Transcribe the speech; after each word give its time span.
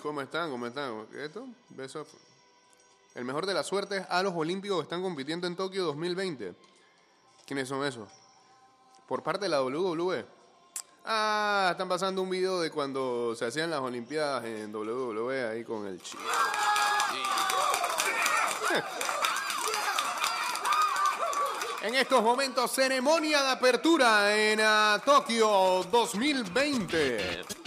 ¿cómo 0.00 0.20
están? 0.20 0.50
¿Cómo 0.50 0.66
están? 0.66 1.06
¿Qué 1.10 1.18
es 1.18 1.24
esto? 1.24 1.44
Beso. 1.70 2.06
El 3.14 3.24
mejor 3.24 3.46
de 3.46 3.54
la 3.54 3.64
suerte 3.64 3.98
es 3.98 4.06
a 4.08 4.22
los 4.22 4.32
olímpicos 4.34 4.78
que 4.78 4.82
están 4.84 5.02
compitiendo 5.02 5.46
en 5.46 5.56
Tokio 5.56 5.84
2020. 5.84 6.54
¿Quiénes 7.46 7.68
son 7.68 7.84
esos? 7.84 8.08
Por 9.08 9.22
parte 9.22 9.46
de 9.46 9.48
la 9.48 9.62
WWE. 9.62 10.24
Ah, 11.04 11.70
están 11.72 11.88
pasando 11.88 12.22
un 12.22 12.30
video 12.30 12.60
de 12.60 12.70
cuando 12.70 13.34
se 13.34 13.44
hacían 13.44 13.70
las 13.70 13.80
olimpiadas 13.80 14.44
en 14.44 14.72
WWE 14.72 15.48
ahí 15.48 15.64
con 15.64 15.86
el 15.86 16.00
chico. 16.00 16.22
En 21.82 21.96
estos 21.96 22.22
momentos, 22.22 22.70
ceremonia 22.70 23.42
de 23.42 23.48
apertura 23.50 24.36
en 24.36 24.60
ah, 24.62 25.02
Tokio 25.04 25.84
2020. 25.90 27.61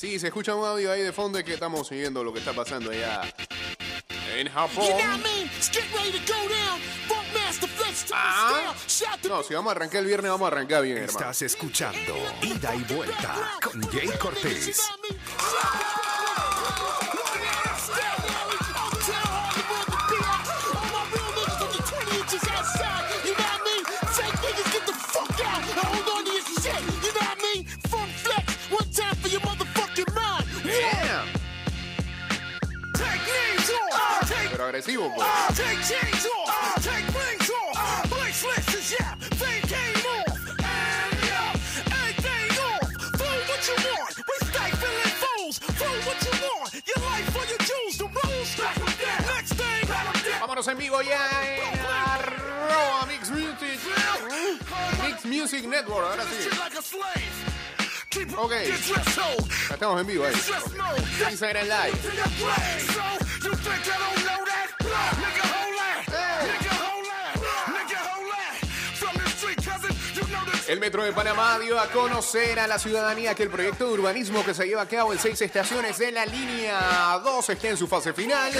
Sí, 0.00 0.18
se 0.18 0.28
escucha 0.28 0.54
un 0.54 0.64
audio 0.64 0.90
ahí 0.90 1.02
de 1.02 1.12
fondo 1.12 1.36
de 1.36 1.44
que 1.44 1.52
estamos 1.52 1.86
siguiendo 1.86 2.24
lo 2.24 2.32
que 2.32 2.38
está 2.38 2.54
pasando 2.54 2.90
allá 2.90 3.20
en 4.34 4.48
Japón. 4.48 4.86
Ah. 8.14 8.74
No, 9.28 9.42
si 9.42 9.52
vamos 9.52 9.70
a 9.70 9.76
arrancar 9.76 10.00
el 10.00 10.06
viernes, 10.06 10.30
vamos 10.30 10.46
a 10.46 10.56
arrancar 10.56 10.84
bien, 10.84 10.96
hermano. 10.96 11.18
Estás 11.18 11.42
escuchando 11.42 12.16
Ida 12.40 12.74
y 12.76 12.82
Vuelta 12.84 13.58
con 13.62 13.82
Jay 13.90 14.08
Cortés. 14.18 14.80
Pero 34.90 35.04
agresivo. 35.06 35.54
Take 35.54 35.80
chains 35.86 36.26
off, 36.26 36.82
take 36.82 37.06
rings 37.14 37.50
off, 37.50 38.10
blank 38.10 38.34
slits 38.34 38.74
is 38.74 38.90
yeah, 38.98 39.14
fame 39.38 39.62
came 39.62 40.02
off, 40.18 40.34
and 40.58 41.14
yeah, 41.30 41.54
anything 42.02 42.50
off. 42.58 42.90
Flow 43.14 43.38
what 43.46 43.62
you 43.68 43.76
want, 43.86 44.14
we 44.18 44.34
stifling 44.46 45.12
foes. 45.22 45.58
Flow 45.78 45.94
what 46.06 46.18
you 46.26 46.34
want, 46.42 46.74
your 46.74 47.00
life 47.06 47.28
for 47.30 47.44
your 47.46 47.58
jewels, 47.62 47.96
the 47.98 48.08
rules. 48.10 48.50
Next 49.30 49.54
thing, 49.54 49.86
Vámonos 50.40 50.66
en 50.68 50.78
vivo 50.78 51.00
ya 51.02 51.20
en 51.44 51.78
arroba 51.86 53.06
Mix 53.06 53.30
Music. 53.30 53.78
Mix 55.02 55.24
Music 55.24 55.64
Network, 55.68 56.04
ahora 56.10 56.24
sí. 56.24 56.42
Shit 56.42 56.58
like 56.58 56.76
a 56.78 56.82
slave. 56.82 57.30
Keep 58.10 58.36
Ok. 58.36 58.50
get 58.50 58.80
dress 58.88 59.14
code, 59.14 59.48
Ya 59.68 59.74
Estamos 59.74 60.00
en 60.00 60.06
vivo 60.08 60.24
ahí. 60.24 60.34
Instagram 61.30 61.68
Live. 61.68 61.98
El 70.70 70.78
Metro 70.78 71.02
de 71.02 71.12
Panamá 71.12 71.58
dio 71.58 71.80
a 71.80 71.88
conocer 71.88 72.60
a 72.60 72.68
la 72.68 72.78
ciudadanía 72.78 73.34
que 73.34 73.42
el 73.42 73.50
proyecto 73.50 73.88
de 73.88 73.92
urbanismo 73.94 74.44
que 74.44 74.54
se 74.54 74.68
lleva 74.68 74.82
a 74.82 74.86
cabo 74.86 75.12
en 75.12 75.18
seis 75.18 75.40
estaciones 75.40 75.98
de 75.98 76.12
la 76.12 76.24
línea 76.24 77.20
2 77.24 77.50
está 77.50 77.70
en 77.70 77.76
su 77.76 77.88
fase 77.88 78.12
final. 78.12 78.52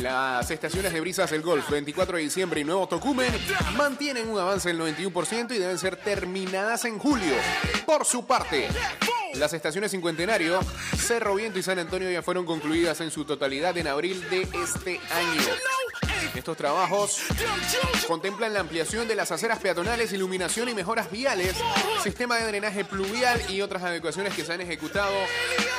Las 0.00 0.48
estaciones 0.52 0.92
de 0.92 1.00
Brisas 1.00 1.30
del 1.32 1.42
Golf, 1.42 1.68
24 1.68 2.18
de 2.18 2.22
diciembre 2.22 2.60
y 2.60 2.64
Nuevo 2.64 2.86
Tocumen 2.86 3.32
mantienen 3.76 4.28
un 4.28 4.38
avance 4.38 4.68
del 4.68 4.78
91% 4.80 5.56
y 5.56 5.58
deben 5.58 5.76
ser 5.76 5.96
terminadas 5.96 6.84
en 6.84 7.00
julio. 7.00 7.34
Por 7.84 8.04
su 8.04 8.24
parte, 8.24 8.68
las 9.36 9.52
estaciones 9.52 9.90
Cincuentenario, 9.90 10.60
Cerro 10.96 11.34
Viento 11.34 11.58
y 11.58 11.62
San 11.62 11.78
Antonio 11.78 12.10
ya 12.10 12.22
fueron 12.22 12.44
concluidas 12.44 13.00
en 13.00 13.10
su 13.10 13.24
totalidad 13.24 13.76
en 13.76 13.86
abril 13.86 14.28
de 14.30 14.42
este 14.42 15.00
año. 15.10 15.42
Estos 16.34 16.56
trabajos 16.56 17.20
contemplan 18.08 18.52
la 18.52 18.60
ampliación 18.60 19.06
de 19.06 19.14
las 19.14 19.30
aceras 19.30 19.58
peatonales, 19.60 20.12
iluminación 20.12 20.68
y 20.68 20.74
mejoras 20.74 21.10
viales, 21.10 21.54
sistema 22.02 22.36
de 22.36 22.46
drenaje 22.46 22.84
pluvial 22.84 23.40
y 23.50 23.60
otras 23.60 23.82
adecuaciones 23.82 24.34
que 24.34 24.44
se 24.44 24.52
han 24.52 24.60
ejecutado 24.60 25.14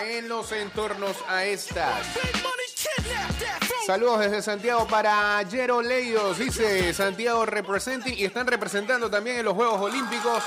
en 0.07 0.29
los 0.29 0.51
entornos 0.51 1.17
a 1.27 1.43
estas. 1.45 2.05
Saludos 3.85 4.21
desde 4.21 4.41
Santiago 4.41 4.87
para 4.87 5.43
Jero 5.49 5.81
Leidos, 5.81 6.39
dice 6.39 6.93
Santiago 6.93 7.45
representing 7.45 8.15
y 8.17 8.25
están 8.25 8.47
representando 8.47 9.09
también 9.09 9.37
en 9.37 9.45
los 9.45 9.53
Juegos 9.53 9.81
Olímpicos 9.81 10.43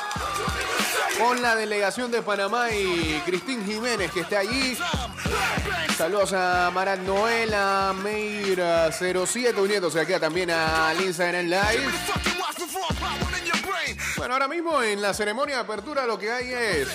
con 1.19 1.42
la 1.42 1.56
delegación 1.56 2.10
de 2.10 2.22
Panamá 2.22 2.70
y 2.70 3.20
Cristín 3.25 3.64
Jiménez 3.64 4.10
que 4.12 4.20
está 4.20 4.41
allí. 4.41 4.76
Saludos 5.97 6.32
a 6.32 6.70
Marat 6.72 7.00
Noel, 7.00 7.53
a 7.54 7.92
Meira 7.92 8.91
07 8.92 9.60
uniéndose 9.60 10.00
aquí 10.00 10.12
también 10.20 10.50
al 10.50 11.00
Instagram 11.00 11.47
Live. 11.47 11.92
Bueno, 14.16 14.34
ahora 14.34 14.48
mismo 14.48 14.82
en 14.82 15.00
la 15.00 15.14
ceremonia 15.14 15.56
de 15.56 15.60
apertura 15.62 16.06
lo 16.06 16.19
que 16.19 16.31
hay 16.31 16.53
es 16.53 16.88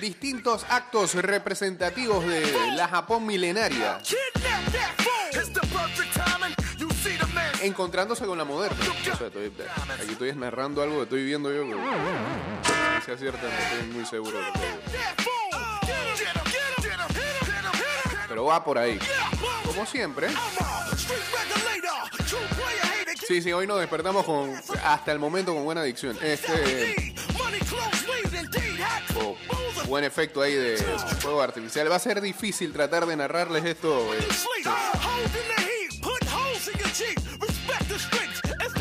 distintos 0.00 0.66
actos 0.68 1.14
representativos 1.14 2.26
de 2.26 2.72
la 2.74 2.88
Japón 2.88 3.26
milenaria 3.26 3.98
encontrándose 7.66 8.24
con 8.26 8.38
la 8.38 8.44
moderna. 8.44 8.76
Aquí 10.00 10.12
estoy 10.12 10.32
narrando 10.34 10.82
algo 10.82 10.96
que 10.96 11.02
estoy 11.04 11.24
viendo 11.24 11.52
yo. 11.52 11.64
pero 11.66 11.80
Si 13.04 13.10
es 13.10 13.20
cierto, 13.20 13.46
no 13.46 13.52
estoy 13.52 13.88
muy 13.92 14.06
seguro. 14.06 14.38
de 14.38 14.44
lo. 14.44 14.50
Pero 18.28 18.44
va 18.46 18.64
por 18.64 18.78
ahí. 18.78 18.98
Como 19.64 19.86
siempre. 19.86 20.28
Sí, 23.26 23.40
sí, 23.40 23.52
hoy 23.52 23.66
nos 23.66 23.80
despertamos 23.80 24.24
con 24.26 24.54
hasta 24.84 25.12
el 25.12 25.18
momento 25.18 25.54
con 25.54 25.64
buena 25.64 25.80
adicción. 25.80 26.18
Este 26.22 27.14
buen 29.86 30.04
efecto 30.04 30.42
ahí 30.42 30.54
de 30.54 30.76
fuego 31.20 31.40
artificial. 31.42 31.90
Va 31.90 31.96
a 31.96 32.00
ser 32.00 32.20
difícil 32.20 32.72
tratar 32.72 33.06
de 33.06 33.16
narrarles 33.16 33.64
esto 33.64 34.12
eh, 34.14 34.26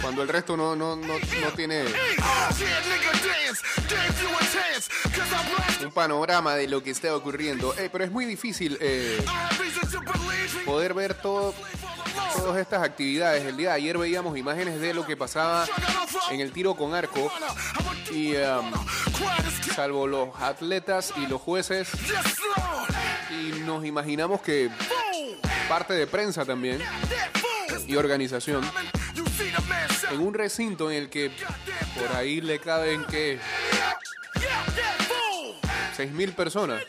cuando 0.04 0.22
el 0.22 0.28
resto 0.28 0.58
no, 0.58 0.76
no, 0.76 0.98
no, 0.98 1.14
no 1.18 1.52
tiene 1.56 1.86
un 5.82 5.92
panorama 5.92 6.56
de 6.56 6.68
lo 6.68 6.84
que 6.84 6.92
está 6.92 7.16
ocurriendo. 7.16 7.74
Eh, 7.78 7.90
pero 7.90 8.04
es 8.04 8.12
muy 8.12 8.26
difícil 8.26 8.78
eh, 8.82 9.24
poder 10.66 10.94
ver 10.94 11.14
todo, 11.14 11.56
todas 12.36 12.58
estas 12.58 12.84
actividades. 12.84 13.46
El 13.46 13.56
día 13.56 13.70
de 13.70 13.76
ayer 13.76 13.98
veíamos 13.98 14.38
imágenes 14.38 14.82
de 14.82 14.94
lo 14.94 15.06
que 15.06 15.16
pasaba 15.16 15.66
en 16.30 16.42
el 16.42 16.52
tiro 16.52 16.76
con 16.76 16.94
arco 16.94 17.32
y 18.12 18.36
um, 18.36 18.72
salvo 19.74 20.06
los 20.06 20.30
atletas 20.42 21.14
y 21.16 21.28
los 21.28 21.42
jueces 21.42 21.88
y 23.32 23.60
nos 23.62 23.86
imaginamos 23.86 24.42
que 24.42 24.70
parte 25.70 25.94
de 25.94 26.08
prensa 26.08 26.44
también 26.44 26.82
y 27.88 27.96
organización 27.96 28.64
en 30.12 30.20
un 30.20 30.34
recinto 30.34 30.92
en 30.92 30.98
el 30.98 31.10
que 31.10 31.32
por 31.98 32.16
ahí 32.16 32.42
le 32.42 32.60
caben 32.60 33.04
que 33.06 33.40
6.000 35.98 36.34
personas 36.34 36.84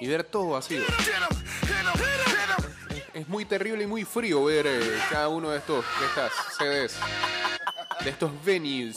y 0.00 0.06
ver 0.06 0.24
todo 0.24 0.50
vacío. 0.50 0.82
Es 3.12 3.28
muy 3.28 3.44
terrible 3.44 3.84
y 3.84 3.86
muy 3.86 4.04
frío 4.04 4.44
ver 4.44 4.66
eh, 4.66 4.98
cada 5.10 5.28
uno 5.28 5.50
de 5.50 5.58
estos 5.58 5.84
de 6.58 6.90
de 8.04 8.10
estos 8.10 8.32
venues, 8.44 8.96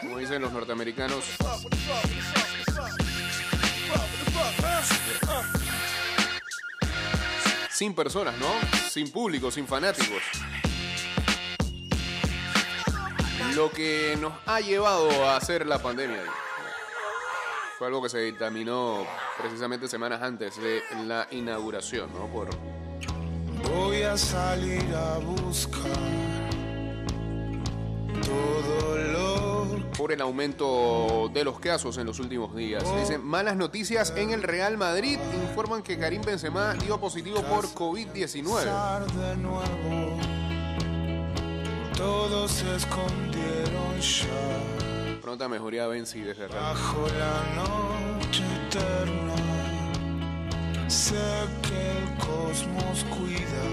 como 0.00 0.18
dicen 0.18 0.40
los 0.42 0.52
norteamericanos. 0.52 1.24
Sin 7.70 7.94
personas, 7.94 8.36
¿no? 8.38 8.52
Sin 8.90 9.10
público, 9.10 9.50
sin 9.50 9.66
fanáticos. 9.66 10.22
Lo 13.54 13.70
que 13.70 14.16
nos 14.20 14.32
ha 14.46 14.60
llevado 14.60 15.10
a 15.26 15.36
hacer 15.36 15.66
la 15.66 15.78
pandemia. 15.78 16.22
Fue 17.78 17.86
algo 17.86 18.02
que 18.02 18.08
se 18.08 18.18
dictaminó 18.18 19.06
precisamente 19.38 19.86
semanas 19.88 20.22
antes 20.22 20.60
de 20.60 20.82
la 21.06 21.26
inauguración, 21.30 22.12
¿no? 22.12 22.26
Por 22.26 22.50
Voy 23.72 24.02
a 24.02 24.16
salir 24.16 24.84
a 24.94 25.18
buscar 25.18 25.90
todo 28.22 28.96
lo 28.96 29.90
por 29.96 30.12
el 30.12 30.20
aumento 30.22 31.30
de 31.34 31.44
los 31.44 31.60
casos 31.60 31.98
en 31.98 32.06
los 32.06 32.18
últimos 32.20 32.56
días. 32.56 32.82
Dicen, 32.98 33.22
malas 33.22 33.56
noticias 33.56 34.14
en 34.16 34.30
el 34.30 34.42
Real 34.42 34.78
Madrid. 34.78 35.18
Informan 35.48 35.82
que 35.82 35.98
Karim 35.98 36.22
Benzema 36.22 36.72
dio 36.74 36.98
positivo 36.98 37.42
por 37.42 37.66
COVID-19. 37.66 38.64
Todos 42.00 42.50
se 42.50 42.76
escondieron 42.76 44.00
ya 44.00 45.20
Pronta 45.20 45.48
mejoría 45.48 45.86
Benzi 45.86 46.22
desde 46.22 46.46
bajo 46.46 47.06
la 47.18 47.62
noche 47.62 48.42
eterna. 48.66 49.34
Sé 50.88 51.14
que 51.62 51.98
el 51.98 52.16
cosmos 52.16 53.04
cuida 53.04 53.64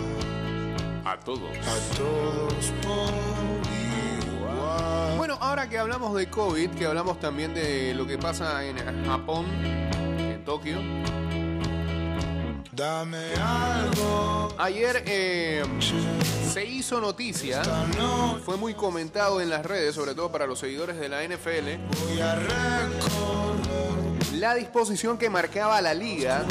A 1.10 1.18
todos. 1.22 1.50
a 1.50 1.96
todos 1.96 2.66
por 2.84 3.14
igual. 4.36 5.18
Bueno, 5.18 5.38
ahora 5.40 5.70
que 5.70 5.78
hablamos 5.80 6.14
de 6.16 6.30
COVID, 6.30 6.72
que 6.72 6.86
hablamos 6.86 7.22
también 7.22 7.54
de 7.54 7.94
lo 7.94 8.06
que 8.06 8.18
pasa 8.18 8.66
en 8.66 8.78
Japón, 9.06 9.46
en 10.20 10.44
Tokio. 10.44 10.80
Dame 12.78 13.34
algo, 13.42 14.54
Ayer 14.60 15.02
eh, 15.08 15.64
se 16.48 16.64
hizo 16.64 17.02
noticia, 17.02 17.64
no 17.98 18.40
fue 18.46 18.56
muy 18.56 18.76
comentado 18.76 19.42
en 19.42 19.50
las 19.50 19.66
redes, 19.66 19.96
sobre 19.96 20.14
todo 20.14 20.32
para 20.32 20.46
los 20.46 20.60
seguidores 20.60 21.00
de 21.00 21.10
la 21.10 21.24
NFL, 21.24 21.82
voy 22.08 22.22
a 22.22 22.36
recorrer. 22.36 24.34
la 24.34 24.54
disposición 24.54 25.18
que 25.18 25.28
marcaba 25.28 25.82
la 25.82 25.96
liga 25.96 26.46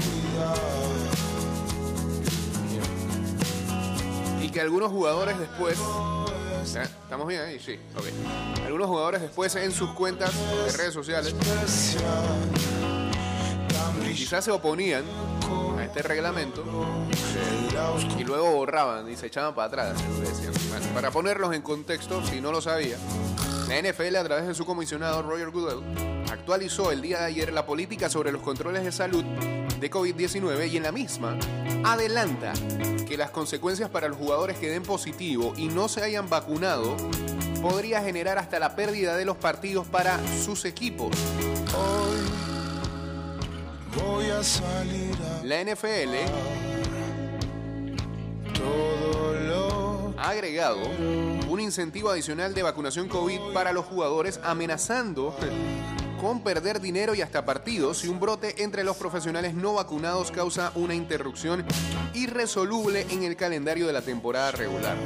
y 4.43 4.49
que 4.49 4.61
algunos 4.61 4.91
jugadores 4.91 5.39
después 5.39 5.79
¿Eh? 5.79 6.83
¿Estamos 6.83 7.29
bien 7.29 7.43
ahí? 7.43 7.61
Sí, 7.61 7.79
ok. 7.97 8.65
Algunos 8.65 8.89
jugadores 8.89 9.23
después 9.23 9.55
en 9.55 9.71
sus 9.71 9.91
cuentas 9.91 10.33
de 10.35 10.77
redes 10.77 10.93
sociales 10.93 11.37
quizás 14.13 14.45
se 14.45 14.51
oponían 14.51 15.05
este 15.97 16.09
reglamento 16.09 16.63
y 18.19 18.25
luego 18.25 18.51
borraban 18.51 19.11
y 19.11 19.17
se 19.17 19.29
echaban 19.29 19.55
para 19.55 19.69
atrás. 19.69 20.03
para 20.93 21.11
ponerlos 21.11 21.55
en 21.55 21.63
contexto, 21.63 22.23
si 22.27 22.43
no 22.43 22.53
lo 22.53 22.61
sabía, 22.61 22.99
la 23.67 23.81
NFL 23.81 24.17
a 24.17 24.25
través 24.25 24.47
de 24.47 24.55
su 24.55 24.67
comisionado 24.67 25.23
Roger 25.23 25.49
Goodell 25.49 25.81
actualizó 26.31 26.93
el 26.93 27.01
día 27.01 27.21
de 27.21 27.25
ayer 27.25 27.51
la 27.51 27.65
política 27.65 28.11
sobre 28.11 28.31
los 28.31 28.43
controles 28.43 28.85
de 28.85 28.93
salud 28.93 29.25
de 29.25 29.91
COVID-19 29.91 30.71
y 30.71 30.77
en 30.77 30.83
la 30.83 30.93
misma 30.93 31.39
adelanta 31.83 32.53
que 33.09 33.17
las 33.17 33.31
consecuencias 33.31 33.89
para 33.89 34.09
los 34.09 34.19
jugadores 34.19 34.59
que 34.59 34.69
den 34.69 34.83
positivo 34.83 35.55
y 35.57 35.69
no 35.69 35.89
se 35.89 36.03
hayan 36.03 36.29
vacunado 36.29 36.95
podría 37.63 38.03
generar 38.03 38.37
hasta 38.37 38.59
la 38.59 38.77
pérdida 38.77 39.17
de 39.17 39.25
los 39.25 39.39
partidos 39.39 39.87
para 39.87 40.21
sus 40.45 40.67
equipos. 40.67 41.17
La 45.43 45.61
NFL 45.65 46.15
ha 50.19 50.29
agregado 50.29 50.79
un 51.49 51.61
incentivo 51.61 52.11
adicional 52.11 52.55
de 52.55 52.63
vacunación 52.63 53.09
COVID 53.09 53.53
para 53.53 53.73
los 53.73 53.87
jugadores, 53.87 54.39
amenazando 54.45 55.35
con 56.21 56.43
perder 56.43 56.81
dinero 56.81 57.15
y 57.17 57.23
hasta 57.23 57.45
partidos 57.45 57.99
si 57.99 58.09
un 58.09 58.21
brote 58.21 58.63
entre 58.63 58.85
los 58.85 58.97
profesionales 58.97 59.55
no 59.55 59.75
vacunados 59.75 60.31
causa 60.31 60.71
una 60.77 60.95
interrupción 60.95 61.65
irresoluble 62.15 63.05
en 63.11 63.25
el 63.25 63.35
calendario 63.35 63.89
de 63.89 63.93
la 63.93 64.03
temporada 64.03 64.53
regular. 64.53 64.97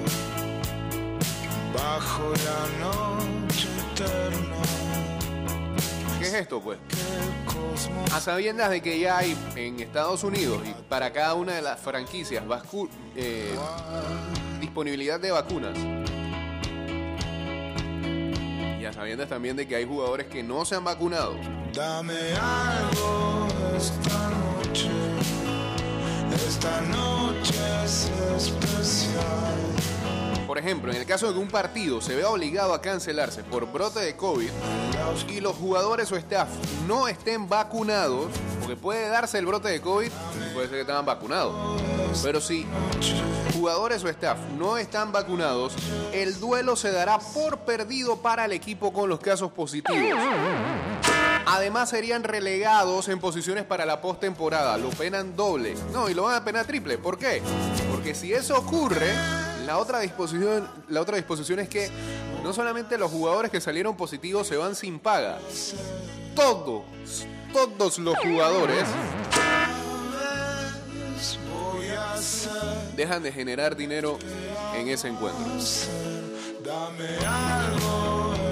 bajo 1.73 2.33
la 2.35 2.87
noche 2.87 3.10
esto, 6.41 6.61
pues? 6.61 6.79
A 8.13 8.21
sabiendas 8.21 8.71
de 8.71 8.81
que 8.81 8.99
ya 8.99 9.19
hay 9.19 9.37
en 9.57 9.79
Estados 9.81 10.25
Unidos 10.25 10.61
y 10.67 10.73
para 10.89 11.13
cada 11.13 11.35
una 11.35 11.53
de 11.53 11.63
las 11.63 11.79
franquicias 11.81 12.43
eh, 13.15 13.55
disponibilidad 14.61 15.21
de 15.21 15.31
vacunas. 15.31 15.77
Y 18.81 18.85
a 18.85 18.93
sabiendas 18.93 19.29
también 19.29 19.57
de 19.57 19.69
que 19.69 19.77
hay 19.77 19.85
jugadores 19.85 20.27
que 20.27 20.43
no 20.43 20.65
se 20.65 20.75
han 20.75 20.85
vacunado. 20.85 21.37
Esta 23.77 24.31
noche. 24.31 24.91
Esta 26.35 26.81
noche 26.83 27.85
es 27.85 28.11
especial. 28.37 30.00
Ejemplo, 30.61 30.93
en 30.93 30.99
el 30.99 31.07
caso 31.07 31.27
de 31.27 31.33
que 31.33 31.39
un 31.39 31.49
partido 31.49 32.03
se 32.03 32.15
vea 32.15 32.29
obligado 32.29 32.75
a 32.75 32.83
cancelarse 32.83 33.43
por 33.43 33.73
brote 33.73 34.01
de 34.01 34.15
COVID 34.15 34.51
y 35.29 35.41
los 35.41 35.57
jugadores 35.57 36.13
o 36.13 36.17
staff 36.17 36.51
no 36.87 37.09
estén 37.09 37.49
vacunados, 37.49 38.27
porque 38.61 38.77
puede 38.77 39.09
darse 39.09 39.39
el 39.39 39.47
brote 39.47 39.71
de 39.71 39.81
COVID, 39.81 40.11
puede 40.53 40.67
ser 40.67 40.77
que 40.77 40.81
estaban 40.83 41.07
vacunados. 41.07 41.81
Pero 42.23 42.43
si 42.43 42.67
jugadores 43.55 44.05
o 44.05 44.09
staff 44.11 44.39
no 44.59 44.77
están 44.77 45.13
vacunados, 45.13 45.73
el 46.13 46.39
duelo 46.39 46.77
se 46.77 46.93
dará 46.93 47.19
por 47.19 47.61
perdido 47.61 48.19
para 48.19 48.45
el 48.45 48.53
equipo 48.53 48.93
con 48.93 49.09
los 49.09 49.19
casos 49.19 49.51
positivos. 49.53 50.21
Además 51.47 51.89
serían 51.89 52.23
relegados 52.23 53.09
en 53.09 53.19
posiciones 53.19 53.65
para 53.65 53.87
la 53.87 54.03
postemporada. 54.03 54.77
Lo 54.77 54.91
penan 54.91 55.35
doble. 55.37 55.75
No, 55.91 56.11
y 56.11 56.15
lo 56.15 56.25
van 56.25 56.35
a 56.35 56.45
penar 56.45 56.67
triple. 56.67 56.99
¿Por 56.99 57.17
qué? 57.17 57.41
Porque 57.91 58.15
si 58.15 58.35
eso 58.35 58.59
ocurre, 58.59 59.11
la 59.71 59.79
otra 59.79 60.01
disposición, 60.01 60.69
la 60.89 61.01
otra 61.01 61.17
disposición 61.17 61.61
es 61.61 61.69
que 61.69 61.89
no 62.43 62.53
solamente 62.53 62.99
los 62.99 63.09
jugadores 63.09 63.53
que 63.53 63.61
salieron 63.61 63.97
positivos 63.97 64.49
se 64.49 64.57
van 64.57 64.75
sin 64.75 64.99
paga. 64.99 65.39
Todos, 66.35 66.83
todos 67.53 68.01
los 68.01 68.19
jugadores 68.19 68.85
dejan 72.97 73.23
de 73.23 73.31
generar 73.31 73.77
dinero 73.77 74.19
en 74.75 74.89
ese 74.89 75.07
encuentro. 75.07 75.47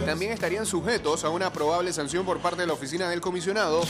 También 0.07 0.31
estarían 0.31 0.67
sujetos 0.67 1.25
a 1.25 1.31
una 1.31 1.53
probable 1.53 1.93
sanción 1.93 2.25
por 2.25 2.39
parte 2.39 2.61
de 2.61 2.69
la 2.69 2.75
oficina 2.75 3.11
del 3.11 3.21
comisionado 3.21 3.81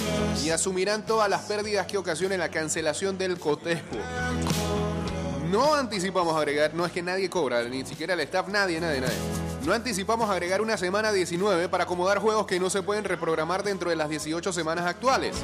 y 0.42 0.48
asumirán 0.48 1.04
todas 1.04 1.28
las 1.28 1.42
pérdidas 1.42 1.86
que 1.86 1.98
ocasione 1.98 2.38
la 2.38 2.48
cancelación 2.48 3.18
del 3.18 3.38
cotejo. 3.38 3.84
No 5.50 5.74
anticipamos 5.74 6.36
agregar, 6.36 6.74
no 6.74 6.84
es 6.84 6.92
que 6.92 7.02
nadie 7.02 7.30
cobra, 7.30 7.62
ni 7.62 7.84
siquiera 7.84 8.12
el 8.12 8.20
staff, 8.20 8.48
nadie, 8.48 8.80
nadie, 8.80 9.00
nadie. 9.00 9.47
No 9.64 9.74
anticipamos 9.74 10.30
agregar 10.30 10.60
una 10.60 10.76
semana 10.76 11.12
19 11.12 11.68
para 11.68 11.84
acomodar 11.84 12.18
juegos 12.18 12.46
que 12.46 12.60
no 12.60 12.70
se 12.70 12.82
pueden 12.82 13.04
reprogramar 13.04 13.62
dentro 13.62 13.90
de 13.90 13.96
las 13.96 14.08
18 14.08 14.52
semanas 14.52 14.86
actuales. 14.86 15.36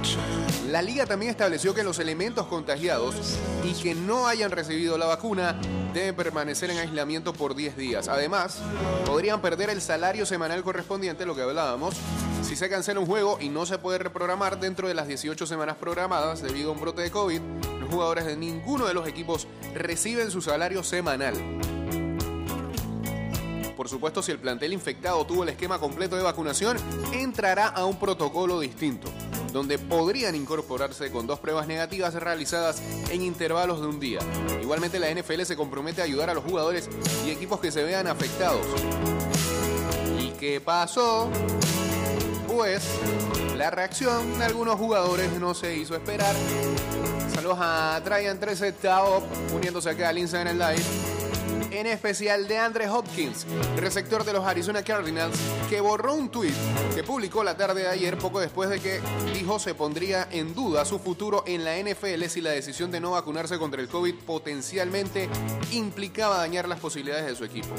La 0.70 0.82
liga 0.82 1.04
también 1.04 1.30
estableció 1.30 1.74
que 1.74 1.82
los 1.82 1.98
elementos 1.98 2.46
contagiados 2.46 3.36
y 3.64 3.74
que 3.74 3.94
no 3.94 4.26
hayan 4.26 4.50
recibido 4.50 4.96
la 4.96 5.06
vacuna 5.06 5.60
deben 5.92 6.14
permanecer 6.14 6.70
en 6.70 6.78
aislamiento 6.78 7.32
por 7.32 7.54
10 7.54 7.76
días. 7.76 8.08
Además, 8.08 8.60
podrían 9.04 9.40
perder 9.42 9.70
el 9.70 9.80
salario 9.80 10.26
semanal 10.26 10.62
correspondiente, 10.62 11.26
lo 11.26 11.34
que 11.34 11.42
hablábamos, 11.42 11.94
si 12.42 12.56
se 12.56 12.68
cancela 12.68 13.00
un 13.00 13.06
juego 13.06 13.38
y 13.40 13.48
no 13.48 13.66
se 13.66 13.78
puede 13.78 13.98
reprogramar 13.98 14.58
dentro 14.58 14.88
de 14.88 14.94
las 14.94 15.06
18 15.06 15.46
semanas 15.46 15.76
programadas 15.76 16.40
debido 16.40 16.70
a 16.70 16.72
un 16.72 16.80
brote 16.80 17.02
de 17.02 17.10
COVID. 17.10 17.40
Los 17.80 17.90
jugadores 17.90 18.24
de 18.26 18.36
ninguno 18.36 18.86
de 18.86 18.94
los 18.94 19.06
equipos 19.06 19.46
reciben 19.74 20.30
su 20.30 20.40
salario 20.40 20.82
semanal. 20.82 21.34
Por 23.76 23.88
supuesto, 23.88 24.22
si 24.22 24.30
el 24.30 24.38
plantel 24.38 24.72
infectado 24.72 25.24
tuvo 25.26 25.42
el 25.42 25.48
esquema 25.48 25.78
completo 25.78 26.16
de 26.16 26.22
vacunación, 26.22 26.76
entrará 27.12 27.66
a 27.66 27.84
un 27.84 27.98
protocolo 27.98 28.60
distinto, 28.60 29.08
donde 29.52 29.78
podrían 29.78 30.34
incorporarse 30.34 31.10
con 31.10 31.26
dos 31.26 31.40
pruebas 31.40 31.66
negativas 31.66 32.14
realizadas 32.14 32.80
en 33.10 33.22
intervalos 33.22 33.80
de 33.80 33.88
un 33.88 33.98
día. 33.98 34.20
Igualmente, 34.62 34.98
la 34.98 35.10
NFL 35.10 35.42
se 35.42 35.56
compromete 35.56 36.00
a 36.00 36.04
ayudar 36.04 36.30
a 36.30 36.34
los 36.34 36.44
jugadores 36.44 36.88
y 37.26 37.30
equipos 37.30 37.60
que 37.60 37.72
se 37.72 37.82
vean 37.82 38.06
afectados. 38.06 38.64
¿Y 40.20 40.30
qué 40.38 40.60
pasó? 40.60 41.28
Pues 42.46 42.84
la 43.56 43.70
reacción 43.70 44.38
de 44.38 44.44
algunos 44.44 44.76
jugadores 44.76 45.32
no 45.40 45.54
se 45.54 45.76
hizo 45.76 45.96
esperar. 45.96 46.34
Saludos 47.34 47.58
a 47.60 48.00
Traian 48.04 48.38
13 48.38 48.72
Taop 48.72 49.24
uniéndose 49.54 49.90
acá 49.90 50.10
al 50.10 50.18
Instagram 50.18 50.56
Live 50.56 51.13
en 51.78 51.86
especial 51.86 52.46
de 52.46 52.58
Andre 52.58 52.88
Hopkins, 52.88 53.46
receptor 53.76 54.24
de 54.24 54.32
los 54.32 54.44
Arizona 54.44 54.82
Cardinals, 54.82 55.36
que 55.68 55.80
borró 55.80 56.14
un 56.14 56.28
tweet 56.28 56.54
que 56.94 57.02
publicó 57.02 57.42
la 57.42 57.56
tarde 57.56 57.82
de 57.82 57.88
ayer 57.88 58.16
poco 58.18 58.40
después 58.40 58.70
de 58.70 58.80
que 58.80 59.00
dijo 59.32 59.58
se 59.58 59.74
pondría 59.74 60.28
en 60.30 60.54
duda 60.54 60.84
su 60.84 60.98
futuro 60.98 61.42
en 61.46 61.64
la 61.64 61.76
NFL 61.76 62.24
si 62.28 62.40
la 62.40 62.50
decisión 62.50 62.90
de 62.90 63.00
no 63.00 63.12
vacunarse 63.12 63.58
contra 63.58 63.80
el 63.80 63.88
COVID 63.88 64.14
potencialmente 64.26 65.28
implicaba 65.72 66.38
dañar 66.38 66.68
las 66.68 66.80
posibilidades 66.80 67.26
de 67.26 67.34
su 67.34 67.44
equipo. 67.44 67.74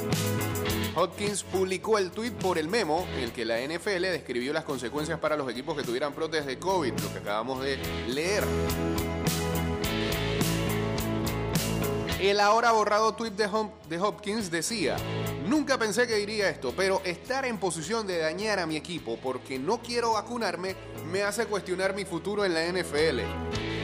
Hopkins 0.96 1.44
publicó 1.44 1.98
el 1.98 2.12
tweet 2.12 2.32
por 2.32 2.58
el 2.58 2.68
memo 2.68 3.06
en 3.18 3.24
el 3.24 3.32
que 3.32 3.46
la 3.46 3.60
NFL 3.60 4.02
describió 4.02 4.54
las 4.54 4.64
consecuencias 4.64 5.20
para 5.20 5.36
los 5.36 5.50
equipos 5.50 5.76
que 5.76 5.84
tuvieran 5.84 6.16
brotes 6.16 6.46
de 6.46 6.58
COVID, 6.58 6.94
lo 6.94 7.14
que 7.14 7.20
acabamos 7.20 7.62
de 7.62 7.78
leer. 8.08 8.44
El 12.30 12.40
ahora 12.40 12.72
borrado 12.72 13.14
tweet 13.14 13.32
de, 13.32 13.48
Hop- 13.48 13.72
de 13.88 14.00
Hopkins 14.00 14.50
decía, 14.50 14.96
nunca 15.48 15.78
pensé 15.78 16.08
que 16.08 16.16
diría 16.16 16.50
esto, 16.50 16.74
pero 16.76 17.02
estar 17.06 17.46
en 17.46 17.58
posición 17.60 18.08
de 18.08 18.18
dañar 18.18 18.58
a 18.60 18.66
mi 18.66 18.76
equipo 18.76 19.18
porque 19.22 19.60
no 19.60 19.80
quiero 19.80 20.14
vacunarme 20.14 20.76
me 21.12 21.22
hace 21.24 21.46
cuestionar 21.46 21.94
mi 21.96 22.04
futuro 22.04 22.44
en 22.44 22.54
la 22.54 22.66
NFL. 22.66 23.20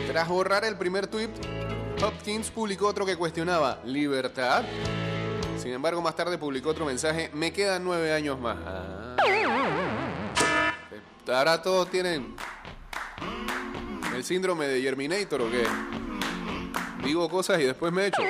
Tras 0.08 0.28
borrar 0.28 0.66
el 0.66 0.76
primer 0.76 1.06
tweet, 1.08 1.30
Hopkins 2.04 2.50
publicó 2.50 2.88
otro 2.88 3.06
que 3.06 3.16
cuestionaba 3.16 3.80
libertad. 3.86 4.64
Sin 5.62 5.72
embargo, 5.74 6.02
más 6.02 6.16
tarde 6.16 6.38
publicó 6.40 6.70
otro 6.70 6.86
mensaje, 6.86 7.30
me 7.34 7.54
quedan 7.54 7.84
nueve 7.84 8.12
años 8.12 8.40
más. 8.40 8.58
Ah. 8.66 9.18
Ahora 11.28 11.62
todos 11.62 11.90
tienen 11.90 12.36
¿El 14.16 14.24
síndrome 14.24 14.68
de 14.68 14.82
Germinator 14.82 15.42
o 15.44 15.50
qué? 15.52 15.64
Digo 17.04 17.30
cosas 17.30 17.60
y 17.60 17.64
después 17.64 17.92
me 17.92 18.08
echo. 18.08 18.22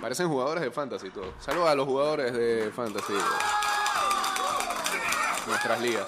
Parecen 0.00 0.28
jugadores 0.28 0.62
de 0.62 0.70
fantasy 0.70 1.10
todo. 1.10 1.32
Saludos 1.40 1.68
a 1.68 1.74
los 1.74 1.86
jugadores 1.86 2.32
de 2.32 2.70
fantasy. 2.74 3.14
Nuestras 5.46 5.80
ligas. 5.80 6.06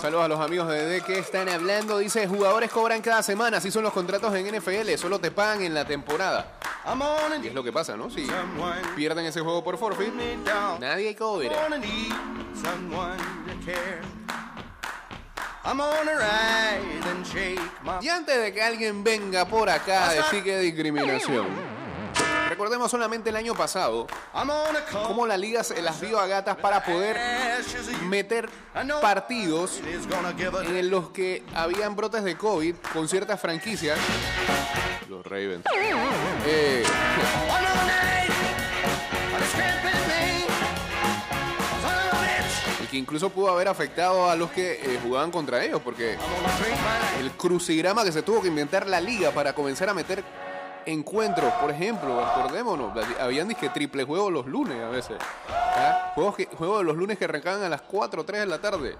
Saludos 0.00 0.24
a 0.24 0.28
los 0.28 0.40
amigos 0.40 0.68
de 0.68 0.86
D 0.86 1.02
que 1.02 1.18
están 1.18 1.48
hablando. 1.48 1.98
Dice, 1.98 2.26
jugadores 2.26 2.70
cobran 2.70 3.02
cada 3.02 3.22
semana. 3.22 3.58
Así 3.58 3.70
son 3.70 3.82
los 3.82 3.92
contratos 3.92 4.34
en 4.34 4.56
NFL. 4.56 4.94
Solo 4.96 5.18
te 5.18 5.30
pagan 5.30 5.62
en 5.62 5.74
la 5.74 5.84
temporada. 5.84 6.54
Y 7.42 7.48
es 7.48 7.54
lo 7.54 7.62
que 7.62 7.72
pasa, 7.72 7.96
¿no? 7.96 8.08
Si 8.08 8.26
pierden 8.96 9.26
ese 9.26 9.40
juego 9.40 9.62
por 9.62 9.76
forfeit, 9.76 10.14
nadie 10.80 11.14
cobra. 11.14 11.50
I'm 15.68 15.80
on 15.82 16.08
a 16.08 16.14
ride 16.14 16.80
and 17.10 17.26
shake 17.26 17.60
my 17.84 17.98
Y 18.00 18.08
antes 18.08 18.40
de 18.40 18.54
que 18.54 18.62
alguien 18.62 19.04
venga 19.04 19.44
por 19.44 19.68
acá 19.68 20.08
a 20.08 20.14
decir 20.14 20.42
que 20.42 20.58
discriminación, 20.60 21.46
recordemos 22.48 22.90
solamente 22.90 23.28
el 23.28 23.36
año 23.36 23.54
pasado 23.54 24.06
cómo 25.06 25.26
la 25.26 25.36
liga 25.36 25.62
se 25.62 25.82
las 25.82 26.00
dio 26.00 26.18
a 26.18 26.26
gatas 26.26 26.56
para 26.56 26.82
poder 26.82 27.18
meter 28.04 28.48
partidos 29.02 29.82
en 30.64 30.90
los 30.90 31.10
que 31.10 31.44
habían 31.54 31.94
brotes 31.94 32.24
de 32.24 32.38
COVID 32.38 32.74
con 32.94 33.06
ciertas 33.06 33.38
franquicias. 33.38 33.98
Los 35.06 35.26
Ravens. 35.26 35.66
Eh, 36.46 36.82
que 42.90 42.96
incluso 42.96 43.30
pudo 43.30 43.50
haber 43.50 43.68
afectado 43.68 44.30
a 44.30 44.36
los 44.36 44.50
que 44.50 44.72
eh, 44.72 45.00
jugaban 45.02 45.30
contra 45.30 45.62
ellos, 45.64 45.80
porque 45.82 46.16
el 47.20 47.30
crucigrama 47.32 48.04
que 48.04 48.12
se 48.12 48.22
tuvo 48.22 48.40
que 48.40 48.48
inventar 48.48 48.86
la 48.86 49.00
liga 49.00 49.30
para 49.30 49.54
comenzar 49.54 49.88
a 49.88 49.94
meter 49.94 50.24
encuentros, 50.86 51.52
por 51.54 51.70
ejemplo, 51.70 52.24
acordémonos, 52.24 52.92
habían 53.20 53.48
disque 53.48 53.68
triple 53.68 54.04
juego 54.04 54.30
los 54.30 54.46
lunes 54.46 54.82
a 54.82 54.88
veces. 54.88 55.18
Juegos, 56.14 56.36
juegos 56.56 56.78
de 56.78 56.84
los 56.84 56.96
lunes 56.96 57.18
que 57.18 57.26
arrancaban 57.26 57.62
a 57.62 57.68
las 57.68 57.82
4 57.82 58.22
o 58.22 58.24
3 58.24 58.40
de 58.40 58.46
la 58.46 58.58
tarde. 58.58 58.96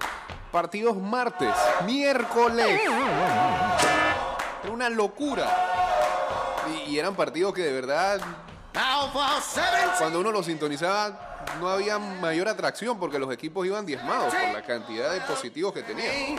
Partidos 0.53 0.97
martes, 0.97 1.55
miércoles. 1.85 2.81
Era 4.63 4.73
una 4.73 4.89
locura. 4.89 5.47
Y, 6.87 6.99
eran 6.99 7.15
partidos 7.15 7.55
que 7.55 7.63
de 7.63 7.73
verdad, 7.73 8.15
Alpha 8.15 8.27
7. 8.27 8.48
Cuando 9.99 10.21
uno 10.21 10.31
los 10.31 10.47
sintonizaba, 10.47 11.45
no 11.61 11.69
había 11.69 11.99
mayor 11.99 12.49
atracción 12.49 12.99
porque 12.99 13.19
los 13.19 13.33
equipos 13.33 13.67
iban 13.67 13.85
diezmados 13.85 14.33
por 14.33 14.53
la 14.53 14.63
cantidad 14.63 15.13
de 15.13 15.21
positivos 15.23 15.73
que 15.73 15.83
tenían. 15.83 16.39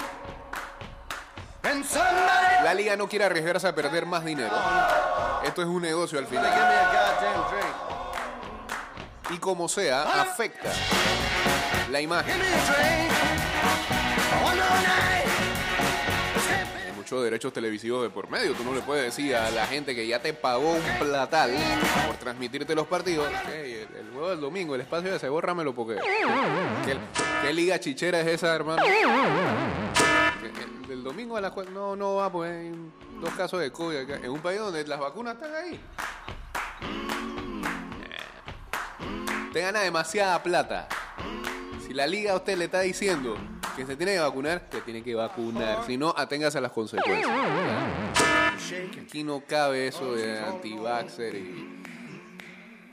La 2.64 2.74
liga 2.74 2.96
no 2.96 3.08
quiere 3.08 3.26
arriesgarse 3.26 3.68
a 3.68 3.76
perder 3.76 4.06
más 4.06 4.24
dinero. 4.24 4.56
Esto 5.44 5.62
es 5.62 5.68
un 5.68 5.82
negocio 5.82 6.20
al 6.20 6.28
final. 6.28 6.52
Y 9.30 9.38
como 9.38 9.68
sea, 9.68 10.22
afecta 10.22 10.72
la 11.92 12.02
imagen. 12.02 12.40
Muchos 17.10 17.24
derechos 17.24 17.52
televisivos 17.52 18.04
de 18.04 18.12
por 18.12 18.30
medio. 18.30 18.54
Tú 18.54 18.64
no 18.64 18.72
le 18.72 18.82
puedes 18.82 19.04
decir 19.06 19.36
a 19.36 19.50
la 19.50 19.66
gente 19.66 19.96
que 19.96 20.06
ya 20.06 20.22
te 20.22 20.32
pagó 20.32 20.74
un 20.74 21.00
platal 21.00 21.52
por 22.06 22.18
transmitirte 22.18 22.76
los 22.76 22.86
partidos. 22.86 23.28
"Ok, 23.28 23.50
el, 23.50 23.88
el 23.98 24.12
juego 24.14 24.30
del 24.30 24.40
domingo, 24.40 24.76
el 24.76 24.82
espacio 24.82 25.16
ese, 25.16 25.28
bórramelo 25.28 25.74
porque. 25.74 25.98
¿Qué, 27.42 27.52
liga 27.52 27.80
chichera 27.80 28.20
es 28.22 28.28
esa, 28.28 28.54
hermano? 28.56 28.84
El, 30.88 31.04
domingo 31.04 31.36
a 31.36 31.42
las 31.42 31.52
cuatro. 31.52 31.74
No, 31.74 31.96
no 31.96 32.16
va, 32.16 32.32
pues 32.32 32.52
hay 32.52 32.72
dos 33.20 33.34
casos 33.34 33.60
de 33.60 33.72
COVID 33.72 33.98
acá. 33.98 34.16
En 34.18 34.30
un 34.30 34.42
país 34.42 34.60
donde 34.60 34.86
las 34.86 35.00
vacunas 35.00 35.34
están 35.34 35.56
ahí. 35.56 35.80
Te 39.52 39.62
gana 39.62 39.80
demasiada 39.80 40.44
plata. 40.44 40.88
Si 41.88 41.92
la 41.92 42.06
liga 42.06 42.34
a 42.34 42.36
usted 42.36 42.56
le 42.56 42.66
está 42.66 42.82
diciendo 42.82 43.36
que 43.80 43.86
se 43.86 43.96
tiene 43.96 44.14
que 44.14 44.20
vacunar, 44.20 44.62
se 44.70 44.82
tiene 44.82 45.02
que 45.02 45.16
vacunar. 45.16 45.86
Si 45.86 45.96
no, 45.96 46.14
aténgase 46.16 46.58
a 46.58 46.62
las 46.62 46.74
consecuencias. 46.74 47.32
Aquí 49.02 49.24
no 49.24 49.42
cabe 49.48 49.88
eso 49.88 50.16
de 50.16 50.38
anti-vaxxer 50.38 51.36
y, 51.36 51.84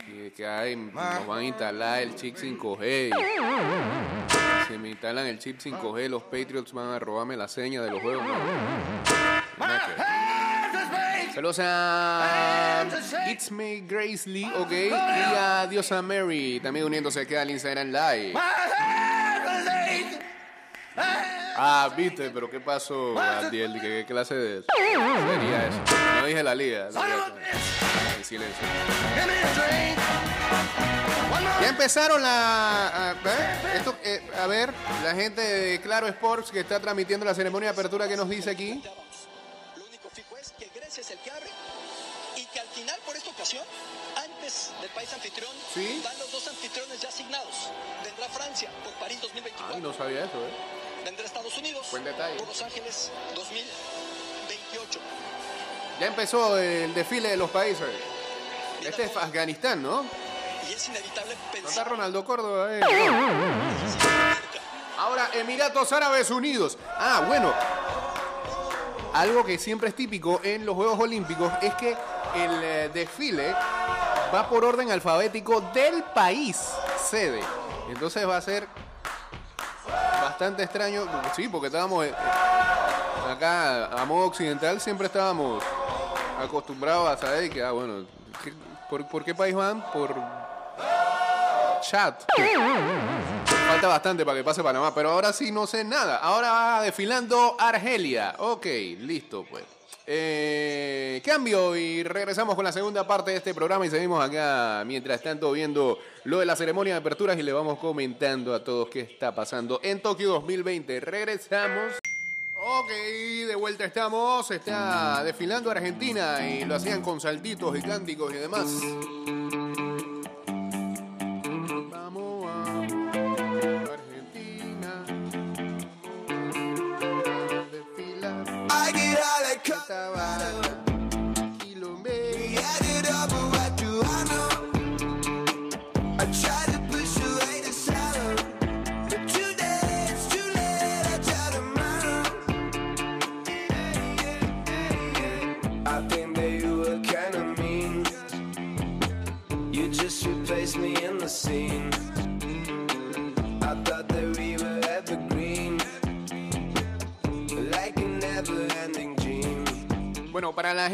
y 0.08 0.12
de 0.12 0.32
que 0.32 0.46
ay, 0.46 0.76
nos 0.76 1.26
van 1.26 1.38
a 1.40 1.42
instalar 1.42 2.02
el 2.02 2.14
chip 2.14 2.36
5G. 2.36 3.10
y 3.10 4.72
si 4.72 4.78
me 4.78 4.90
instalan 4.90 5.26
el 5.26 5.40
chip 5.40 5.58
5G, 5.58 6.08
los 6.08 6.22
Patriots 6.22 6.72
van 6.72 6.90
a 6.90 7.00
robarme 7.00 7.36
la 7.36 7.48
seña 7.48 7.82
de 7.82 7.90
los 7.90 8.00
juegos. 8.00 8.24
Saludos 11.34 11.58
a 11.62 12.86
It's 13.28 13.50
Me 13.50 13.80
Grace 13.80 14.30
Lee, 14.30 14.50
ok. 14.56 14.70
Y 14.70 14.90
a 14.92 15.66
Diosa 15.68 16.00
Mary, 16.00 16.60
también 16.62 16.86
uniéndose 16.86 17.20
aquí 17.20 17.34
al 17.34 17.50
Instagram 17.50 17.88
Live. 17.88 18.34
Ah, 20.98 21.90
viste, 21.96 22.30
pero 22.30 22.50
¿qué 22.50 22.60
pasó, 22.60 23.18
Abdiel? 23.18 23.72
¿Qué, 23.74 23.80
qué 23.80 24.04
clase 24.06 24.34
de 24.34 24.58
eso? 24.58 24.66
No 26.20 26.26
dije 26.26 26.42
la 26.42 26.54
liga. 26.54 26.88
En 28.16 28.24
silencio. 28.24 28.66
Give 29.14 29.26
me 29.26 29.32
a 29.32 29.54
drink. 29.54 29.98
One 31.32 31.44
more 31.44 31.60
Ya 31.62 31.68
empezaron 31.68 32.22
la. 32.22 33.14
¿eh? 33.24 33.76
Esto, 33.76 33.96
eh, 34.04 34.20
a 34.42 34.46
ver, 34.46 34.72
la 35.02 35.14
gente 35.14 35.40
de 35.40 35.80
Claro 35.80 36.06
Sports 36.08 36.50
que 36.50 36.60
está 36.60 36.78
transmitiendo 36.80 37.24
la 37.24 37.34
ceremonia 37.34 37.70
de 37.70 37.72
apertura 37.72 38.06
que 38.08 38.16
nos 38.16 38.28
dice 38.28 38.50
aquí. 38.50 38.82
Del 44.86 44.94
país 44.94 45.12
anfitrión, 45.12 45.50
Sí. 45.74 46.00
van 46.04 46.16
los 46.18 46.30
dos 46.30 46.46
anfitriones 46.46 47.00
ya 47.00 47.08
asignados. 47.08 47.70
Vendrá 48.04 48.28
Francia 48.28 48.70
por 48.84 48.92
París 48.94 49.20
2024. 49.20 49.74
Ay, 49.74 49.82
no 49.82 49.92
sabía 49.92 50.20
eso, 50.24 50.36
¿eh? 50.38 51.04
Vendrá 51.04 51.24
Estados 51.26 51.56
Unidos 51.58 51.86
Buen 51.90 52.04
detalle. 52.04 52.36
por 52.36 52.46
Los 52.48 52.62
Ángeles 52.62 53.10
2028. 53.34 55.00
Ya 56.00 56.06
empezó 56.06 56.56
el 56.58 56.94
desfile 56.94 57.30
de 57.30 57.36
los 57.36 57.50
países. 57.50 57.86
Este 58.82 59.04
es 59.04 59.16
Afganistán, 59.16 59.82
¿no? 59.82 60.02
¿No 60.02 60.08
Y 60.68 60.72
es 60.72 60.88
inevitable 60.88 61.32
está 61.34 61.50
pensar 61.52 61.88
Ronaldo 61.88 62.24
Córdoba? 62.24 62.68
eh? 62.72 62.80
Ahora, 64.98 65.30
Emiratos 65.34 65.92
Árabes 65.92 66.30
Unidos. 66.30 66.78
Ah, 66.96 67.24
bueno. 67.26 67.52
Algo 69.14 69.44
que 69.44 69.58
siempre 69.58 69.88
es 69.88 69.96
típico 69.96 70.40
en 70.44 70.64
los 70.66 70.74
Juegos 70.76 71.00
Olímpicos 71.00 71.50
es 71.62 71.74
que 71.74 71.90
el 72.34 72.62
eh, 72.62 72.90
desfile 72.92 73.54
va 74.34 74.48
por 74.48 74.64
orden 74.64 74.90
alfabético 74.90 75.60
del 75.72 76.02
país 76.02 76.56
sede. 77.10 77.40
Entonces 77.88 78.28
va 78.28 78.36
a 78.36 78.40
ser 78.40 78.66
bastante 80.22 80.62
extraño. 80.62 81.06
Sí, 81.34 81.48
porque 81.48 81.66
estábamos 81.68 82.04
eh, 82.06 82.14
acá 83.30 83.86
a 83.86 84.04
modo 84.04 84.26
occidental, 84.26 84.80
siempre 84.80 85.06
estábamos 85.06 85.62
acostumbrados 86.42 87.08
a 87.08 87.16
saber 87.16 87.48
que, 87.50 87.62
ah, 87.62 87.70
bueno, 87.72 88.04
¿qué- 88.42 88.52
por, 88.90 89.06
por 89.08 89.24
qué 89.24 89.34
país 89.34 89.54
van? 89.54 89.80
Por 89.92 90.14
chat. 91.88 92.22
Falta 93.68 93.88
bastante 93.88 94.24
para 94.24 94.38
que 94.38 94.44
pase 94.44 94.62
Panamá, 94.62 94.92
pero 94.94 95.10
ahora 95.10 95.32
sí 95.32 95.52
no 95.52 95.66
sé 95.66 95.84
nada. 95.84 96.16
Ahora 96.18 96.50
va 96.50 96.82
desfilando 96.82 97.56
Argelia. 97.58 98.34
Ok, 98.38 98.64
listo 99.00 99.44
pues. 99.48 99.64
Eh, 100.08 101.20
cambio 101.24 101.74
y 101.76 102.04
regresamos 102.04 102.54
con 102.54 102.64
la 102.64 102.70
segunda 102.70 103.06
parte 103.06 103.32
de 103.32 103.38
este 103.38 103.52
programa 103.52 103.86
y 103.86 103.90
seguimos 103.90 104.22
acá 104.24 104.84
mientras 104.86 105.20
tanto 105.20 105.50
viendo 105.50 105.98
lo 106.22 106.38
de 106.38 106.46
la 106.46 106.54
ceremonia 106.54 106.94
de 106.94 107.00
aperturas 107.00 107.36
y 107.36 107.42
le 107.42 107.52
vamos 107.52 107.80
comentando 107.80 108.54
a 108.54 108.62
todos 108.62 108.88
qué 108.88 109.00
está 109.00 109.34
pasando 109.34 109.80
en 109.82 110.00
Tokio 110.00 110.28
2020. 110.30 111.00
Regresamos. 111.00 111.94
Ok, 112.54 112.88
de 113.48 113.54
vuelta 113.56 113.84
estamos. 113.84 114.48
Está 114.50 115.24
desfilando 115.24 115.72
Argentina 115.72 116.48
y 116.48 116.64
lo 116.64 116.76
hacían 116.76 117.02
con 117.02 117.20
saltitos 117.20 117.76
y 117.76 117.82
cánticos 117.82 118.32
y 118.32 118.36
demás. 118.36 118.66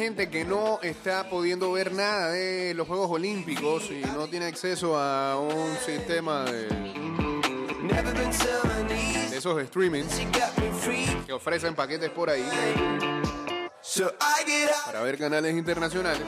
Gente 0.03 0.29
que 0.29 0.45
no 0.45 0.81
está 0.83 1.31
pudiendo 1.31 1.71
ver 1.71 1.93
nada 1.93 2.31
de 2.31 2.75
los 2.75 2.89
Juegos 2.89 3.09
Olímpicos 3.09 3.89
y 3.89 4.03
no 4.17 4.27
tiene 4.27 4.47
acceso 4.47 4.99
a 4.99 5.39
un 5.39 5.77
sistema 5.87 6.45
de, 6.45 6.67
de 9.31 9.37
esos 9.37 9.65
streamings 9.69 10.13
que 11.25 11.33
ofrecen 11.33 11.77
paquetes 11.77 12.11
por 12.11 12.31
ahí 12.31 12.45
para 14.87 15.03
ver 15.03 15.19
canales 15.19 15.55
internacionales, 15.57 16.23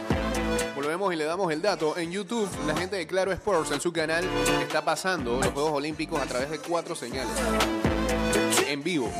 volvemos 0.77 1.13
y 1.13 1.17
le 1.17 1.25
damos 1.25 1.53
el 1.53 1.61
dato. 1.61 1.99
En 1.99 2.13
YouTube, 2.13 2.49
la 2.69 2.77
gente 2.77 2.95
de 2.95 3.09
Claro 3.09 3.33
Sports 3.33 3.73
en 3.73 3.81
su 3.81 3.93
canal 3.93 4.25
está 4.63 4.85
pasando 4.85 5.41
los 5.41 5.49
Juegos 5.49 5.73
Olímpicos 5.73 6.23
a 6.23 6.27
través 6.27 6.49
de 6.49 6.61
cuatro 6.61 6.95
señales 6.95 7.35
en 8.69 8.85
vivo. 8.85 9.11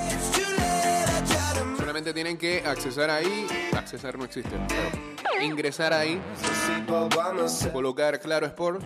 Tienen 2.13 2.37
que 2.37 2.63
accesar 2.67 3.09
ahí, 3.11 3.47
accesar 3.77 4.19
no 4.19 4.25
existe, 4.25 4.51
ingresar 5.43 5.93
ahí, 5.93 6.21
colocar 7.73 8.21
Claro 8.21 8.47
Sports, 8.47 8.85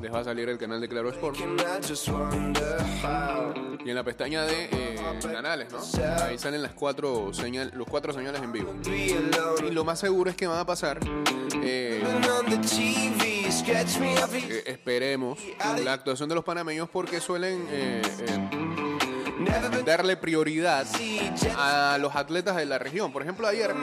les 0.00 0.12
va 0.12 0.20
a 0.20 0.24
salir 0.24 0.48
el 0.48 0.58
canal 0.58 0.80
de 0.80 0.88
Claro 0.88 1.10
Sports. 1.10 1.40
Y 3.84 3.90
en 3.90 3.94
la 3.94 4.02
pestaña 4.02 4.44
de 4.44 4.68
eh, 4.72 4.96
canales, 5.30 5.68
¿no? 5.72 5.78
Ahí 6.22 6.38
salen 6.38 6.62
las 6.62 6.72
cuatro 6.72 7.32
señal, 7.34 7.70
los 7.74 7.86
cuatro 7.86 8.12
señales 8.12 8.42
en 8.42 8.52
vivo. 8.52 8.74
Y 8.86 9.70
lo 9.70 9.84
más 9.84 10.00
seguro 10.00 10.30
es 10.30 10.36
que 10.36 10.46
van 10.46 10.58
a 10.58 10.66
pasar, 10.66 10.98
eh, 11.62 12.02
eh, 13.66 14.62
esperemos, 14.66 15.38
la 15.82 15.92
actuación 15.92 16.28
de 16.28 16.34
los 16.34 16.44
panameños 16.44 16.88
porque 16.88 17.20
suelen 17.20 17.66
darle 19.84 20.16
prioridad 20.16 20.86
a 21.56 21.98
los 21.98 22.14
atletas 22.16 22.56
de 22.56 22.66
la 22.66 22.78
región. 22.78 23.12
Por 23.12 23.22
ejemplo, 23.22 23.46
ayer 23.46 23.74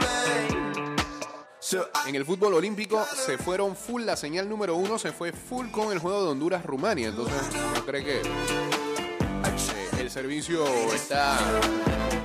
en 2.08 2.16
el 2.16 2.26
fútbol 2.26 2.56
olímpico 2.56 3.06
se 3.06 3.38
fueron 3.38 3.76
full, 3.76 4.04
la 4.04 4.16
señal 4.16 4.50
número 4.50 4.76
uno 4.76 4.98
se 4.98 5.12
fue 5.12 5.32
full 5.32 5.70
con 5.70 5.92
el 5.92 6.00
juego 6.00 6.24
de 6.24 6.30
Honduras-Rumania. 6.32 7.10
Entonces, 7.10 7.42
¿no 7.76 7.86
cree 7.86 8.04
que 8.04 8.22
eh, 8.22 10.00
el 10.00 10.10
servicio 10.10 10.66
está 10.94 11.38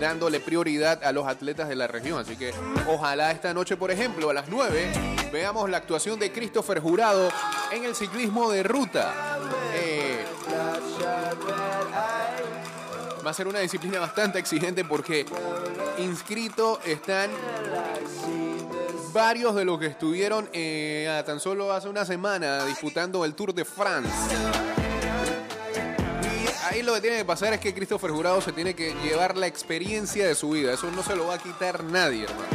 dándole 0.00 0.40
prioridad 0.40 1.04
a 1.04 1.12
los 1.12 1.26
atletas 1.26 1.68
de 1.68 1.76
la 1.76 1.87
región? 1.87 2.18
Así 2.18 2.37
que 2.37 2.52
ojalá 2.88 3.30
esta 3.30 3.52
noche, 3.52 3.76
por 3.76 3.90
ejemplo, 3.90 4.30
a 4.30 4.35
las 4.35 4.49
9, 4.49 5.30
veamos 5.33 5.68
la 5.71 5.76
actuación 5.76 6.18
de 6.18 6.33
Christopher 6.33 6.80
Jurado 6.80 7.28
en 7.71 7.85
el 7.85 7.95
ciclismo 7.95 8.50
de 8.50 8.62
ruta. 8.62 9.35
Va 13.26 13.30
a 13.30 13.35
ser 13.35 13.49
una 13.49 13.59
disciplina 13.59 13.99
bastante 13.99 14.38
exigente 14.38 14.85
porque 14.85 15.26
inscritos 15.99 16.78
están 16.85 17.28
varios 19.12 19.54
de 19.56 19.64
los 19.64 19.80
que 19.80 19.87
estuvieron 19.87 20.49
eh, 20.52 21.23
tan 21.26 21.40
solo 21.40 21.73
hace 21.73 21.88
una 21.88 22.04
semana 22.04 22.64
disputando 22.66 23.25
el 23.25 23.35
Tour 23.35 23.52
de 23.52 23.64
France. 23.64 24.09
Ahí 26.71 26.83
lo 26.83 26.95
que 26.95 27.00
tiene 27.00 27.16
que 27.16 27.25
pasar 27.25 27.52
es 27.54 27.61
que 27.61 27.75
Christopher 27.75 28.11
Jurado 28.11 28.40
se 28.40 28.52
tiene 28.52 28.75
que 28.75 28.95
llevar 29.02 29.37
la 29.37 29.47
experiencia 29.47 30.26
de 30.28 30.35
su 30.35 30.50
vida. 30.50 30.73
Eso 30.73 30.90
no 30.92 31.02
se 31.02 31.16
lo 31.16 31.26
va 31.26 31.35
a 31.35 31.38
quitar 31.38 31.83
nadie, 31.85 32.25
hermano. 32.25 32.47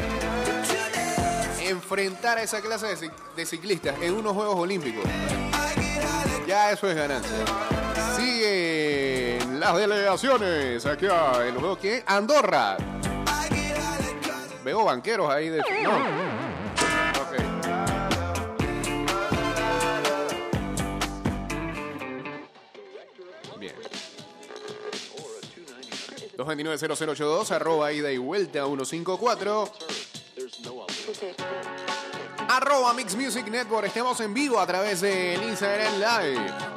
Enfrentar 1.61 2.37
a 2.37 2.43
esa 2.43 2.61
clase 2.61 2.87
de, 2.87 2.97
ci- 2.97 3.11
de 3.35 3.45
ciclistas 3.45 3.95
en 4.01 4.13
unos 4.13 4.33
Juegos 4.33 4.55
Olímpicos. 4.57 5.03
Ya 6.47 6.71
eso 6.71 6.89
es 6.89 6.95
ganancia. 6.95 7.31
Siguen 8.17 9.20
las 9.61 9.77
delegaciones 9.77 10.85
aquí 10.87 11.05
en 11.05 11.53
los 11.53 11.59
Juegos. 11.59 11.77
¿Qué? 11.77 12.03
Andorra. 12.07 12.77
Veo 14.65 14.83
banqueros 14.83 15.29
ahí 15.29 15.49
de. 15.49 15.59
No. 15.83 15.97
Ok. 17.21 17.33
Bien. 23.59 23.75
229-0082, 26.37 27.51
arroba 27.51 27.93
ida 27.93 28.11
y 28.11 28.17
vuelta 28.17 28.65
154. 28.65 29.71
Arroba 32.49 32.93
Mix 32.95 33.15
Music 33.15 33.47
Network. 33.47 33.85
Estamos 33.85 34.19
en 34.21 34.33
vivo 34.33 34.59
a 34.59 34.65
través 34.65 35.01
del 35.01 35.41
Instagram 35.43 35.93
Live. 35.99 36.70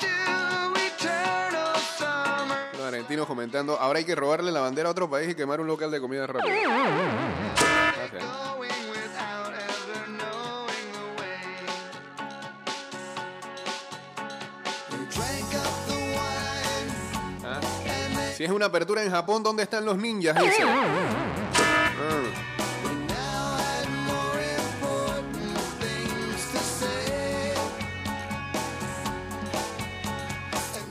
To 0.00 0.74
eternal 0.74 1.76
summer. 1.96 2.58
Los 2.72 2.82
argentinos 2.82 3.28
comentando, 3.28 3.78
ahora 3.78 4.00
hay 4.00 4.04
que 4.04 4.16
robarle 4.16 4.50
la 4.50 4.62
bandera 4.62 4.88
a 4.88 4.90
otro 4.90 5.08
país 5.08 5.30
y 5.30 5.36
quemar 5.36 5.60
un 5.60 5.68
local 5.68 5.92
de 5.92 6.00
comida 6.00 6.26
rápida. 6.26 6.56
Ok. 8.04 8.75
Si 18.36 18.44
es 18.44 18.50
una 18.50 18.66
apertura 18.66 19.02
en 19.02 19.10
Japón, 19.10 19.42
¿dónde 19.42 19.62
están 19.62 19.86
los 19.86 19.96
ninjas? 19.96 20.38
Dice. 20.38 20.62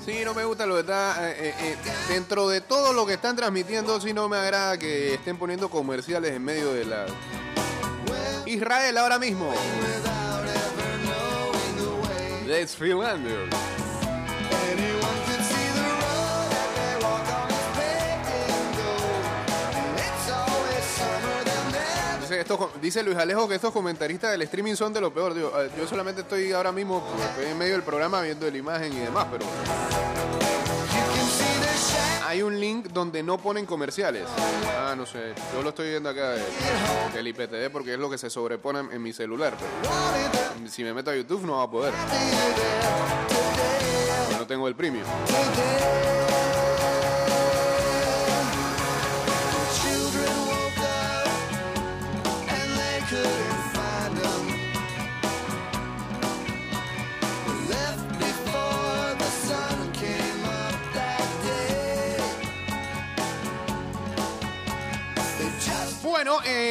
Sí, 0.04 0.22
no 0.26 0.34
me 0.34 0.44
gusta 0.44 0.66
lo 0.66 0.74
que 0.74 0.80
está. 0.82 1.30
eh, 1.30 1.36
eh, 1.40 1.54
eh, 1.60 1.78
dentro 2.10 2.50
de 2.50 2.62
todo 2.62 2.94
lo 2.94 3.06
que 3.06 3.14
están 3.14 3.36
transmitiendo, 3.36 4.02
sí 4.02 4.12
no 4.12 4.28
me 4.28 4.38
agrada 4.38 4.80
que 4.80 5.14
estén 5.14 5.38
poniendo 5.38 5.70
comerciales 5.70 6.32
en 6.34 6.44
medio 6.44 6.74
de 6.74 6.86
la. 6.86 7.06
Israel 8.48 8.98
ahora 8.98 9.20
mismo. 9.20 9.54
Let's 12.48 12.76
feel 12.76 12.98
under. 12.98 13.75
Dice, 22.82 23.02
Luis 23.04 23.18
Alejo 23.18 23.48
que 23.48 23.56
estos 23.56 23.72
comentaristas 23.74 24.32
del 24.32 24.42
streaming 24.44 24.76
son 24.76 24.94
de 24.94 25.02
lo 25.02 25.12
peor. 25.14 25.34
Digo, 25.34 25.52
eh, 25.60 25.70
yo 25.78 25.88
solamente 25.88 26.22
estoy 26.22 26.52
ahora 26.52 26.72
mismo 26.72 27.04
estoy 27.30 27.46
en 27.52 27.58
medio 27.58 27.74
del 27.74 27.84
programa 27.84 28.22
viendo 28.22 28.50
la 28.50 28.58
imagen 28.58 28.94
y 28.94 29.00
demás, 29.00 29.28
pero 29.32 29.46
hay 32.28 32.42
un 32.44 32.60
link 32.60 32.88
donde 32.90 33.24
no 33.24 33.38
ponen 33.40 33.66
comerciales. 33.66 34.24
Ah, 34.78 34.94
no 34.96 35.06
sé. 35.06 35.34
Yo 35.54 35.62
lo 35.64 35.70
estoy 35.70 35.90
viendo 35.90 36.10
acá 36.10 36.32
de- 36.32 36.44
del 37.14 37.28
IPTV 37.28 37.70
porque 37.72 37.94
es 37.94 38.00
lo 38.00 38.10
que 38.10 38.18
se 38.18 38.30
sobrepone 38.30 38.82
en 38.92 39.02
mi 39.02 39.12
celular. 39.14 39.54
Pero 39.58 40.70
si 40.70 40.84
me 40.84 40.94
meto 40.94 41.10
a 41.12 41.16
YouTube 41.16 41.44
no 41.46 41.58
va 41.58 41.64
a 41.64 41.70
poder. 41.72 41.94
No 44.38 44.46
tengo 44.46 44.68
el 44.68 44.76
premium. 44.76 45.06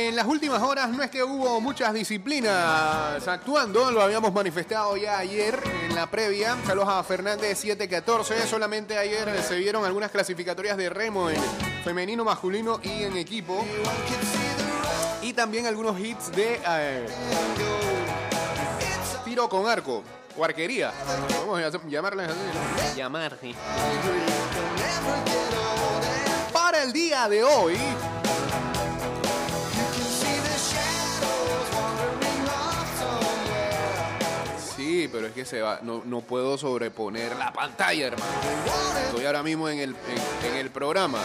En 0.08 0.16
las 0.16 0.26
últimas 0.26 0.62
horas 0.62 0.90
no 0.90 1.02
es 1.02 1.10
que 1.10 1.22
hubo 1.22 1.60
muchas 1.60 1.94
disciplinas 1.94 3.26
actuando, 3.26 3.90
lo 3.90 4.02
habíamos 4.02 4.32
manifestado 4.32 4.96
ya 4.96 5.18
ayer 5.18 5.58
en 5.88 5.94
la 5.94 6.10
previa. 6.10 6.56
Saludos 6.66 6.88
a 6.90 7.02
Fernández 7.02 7.58
714. 7.58 8.46
Solamente 8.46 8.98
ayer 8.98 9.42
se 9.42 9.56
vieron 9.56 9.84
algunas 9.84 10.10
clasificatorias 10.10 10.76
de 10.76 10.90
remo 10.90 11.30
en 11.30 11.40
femenino, 11.82 12.24
masculino 12.24 12.80
y 12.82 13.04
en 13.04 13.16
equipo. 13.16 13.64
Y 15.22 15.32
también 15.32 15.66
algunos 15.66 15.98
hits 15.98 16.30
de 16.32 16.60
eh, 16.66 17.06
tiro 19.24 19.48
con 19.48 19.66
arco 19.66 20.02
o 20.36 20.44
arquería. 20.44 20.92
Vamos 21.40 21.60
a 21.60 21.88
llamarles 21.88 22.28
así. 22.28 22.38
¿no? 22.38 22.96
Llamarle. 22.96 23.54
Para 26.52 26.82
el 26.82 26.92
día 26.92 27.28
de 27.28 27.42
hoy. 27.42 27.76
Pero 35.10 35.26
es 35.26 35.32
que 35.32 35.44
se 35.44 35.60
va, 35.60 35.80
no, 35.82 36.02
no 36.04 36.20
puedo 36.20 36.56
sobreponer 36.56 37.36
la 37.36 37.52
pantalla, 37.52 38.06
hermano. 38.06 38.32
Estoy 39.06 39.26
ahora 39.26 39.42
mismo 39.42 39.68
en 39.68 39.80
el, 39.80 39.96
en, 40.44 40.54
el 40.56 40.70
programa 40.70 41.20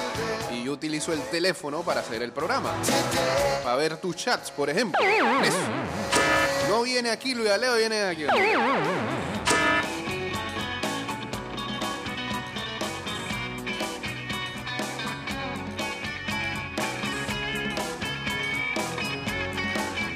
y 0.51 0.63
yo 0.63 0.73
utilizo 0.73 1.13
el 1.13 1.21
teléfono 1.29 1.81
para 1.81 2.01
hacer 2.01 2.21
el 2.21 2.31
programa. 2.31 2.73
Para 3.63 3.75
ver 3.75 3.97
tus 3.97 4.15
chats, 4.15 4.51
por 4.51 4.69
ejemplo. 4.69 4.99
No 6.67 6.81
viene 6.83 7.09
aquí 7.09 7.33
Luis 7.33 7.49
Aleo, 7.49 7.75
viene 7.77 8.01
aquí. 8.03 8.25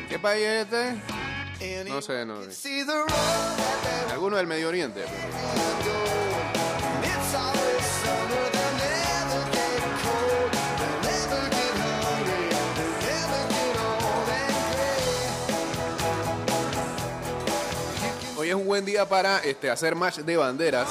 ¿Qué 0.09 0.19
país 0.19 0.43
es 0.43 0.63
este? 0.63 1.12
No 1.87 2.01
sé, 2.01 2.25
no 2.25 2.43
sé. 2.43 2.51
See 2.51 2.83
the 2.83 2.91
road 2.91 3.07
that 3.07 4.05
they 4.07 4.13
Alguno 4.13 4.35
del 4.35 4.47
Medio 4.47 4.67
Oriente. 4.67 5.05
Hoy 18.35 18.49
es 18.49 18.55
un 18.55 18.65
buen 18.65 18.83
día 18.83 19.07
para 19.07 19.37
este, 19.39 19.69
hacer 19.69 19.95
match 19.95 20.17
de 20.17 20.35
banderas. 20.35 20.89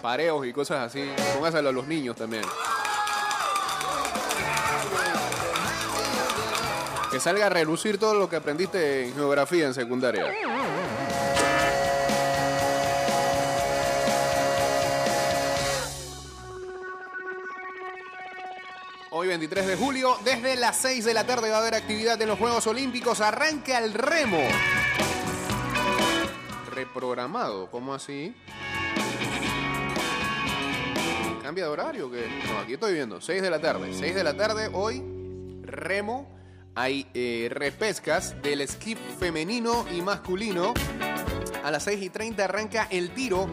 pareos 0.00 0.46
y 0.46 0.52
cosas 0.52 0.86
así. 0.86 1.10
Póngaselo 1.34 1.70
a 1.70 1.72
los 1.72 1.88
niños 1.88 2.14
también. 2.14 2.44
Salga 7.20 7.46
a 7.46 7.48
relucir 7.48 7.98
todo 7.98 8.14
lo 8.14 8.28
que 8.28 8.36
aprendiste 8.36 9.08
en 9.08 9.14
geografía 9.14 9.66
en 9.66 9.74
secundaria. 9.74 10.26
Hoy 19.10 19.26
23 19.26 19.66
de 19.66 19.76
julio, 19.76 20.16
desde 20.24 20.54
las 20.54 20.76
6 20.76 21.04
de 21.04 21.12
la 21.14 21.26
tarde 21.26 21.50
va 21.50 21.56
a 21.56 21.60
haber 21.60 21.74
actividad 21.74 22.20
en 22.22 22.28
los 22.28 22.38
Juegos 22.38 22.66
Olímpicos. 22.68 23.20
Arranca 23.20 23.78
el 23.78 23.94
remo. 23.94 24.38
Reprogramado, 26.72 27.68
¿cómo 27.70 27.94
así? 27.94 28.32
¿Cambia 31.42 31.64
de 31.64 31.70
horario? 31.70 32.10
que 32.10 32.28
No, 32.46 32.60
aquí 32.60 32.74
estoy 32.74 32.92
viendo, 32.92 33.20
6 33.20 33.42
de 33.42 33.50
la 33.50 33.60
tarde. 33.60 33.92
6 33.92 34.14
de 34.14 34.22
la 34.22 34.36
tarde, 34.36 34.70
hoy, 34.72 35.02
remo. 35.62 36.37
Hay 36.78 37.08
eh, 37.12 37.48
repescas 37.50 38.40
del 38.40 38.60
esquí 38.60 38.94
femenino 38.94 39.84
y 39.92 40.00
masculino. 40.00 40.74
A 41.64 41.72
las 41.72 41.82
6 41.82 42.00
y 42.00 42.08
30 42.08 42.44
arranca 42.44 42.86
el 42.88 43.10
tiro. 43.10 43.50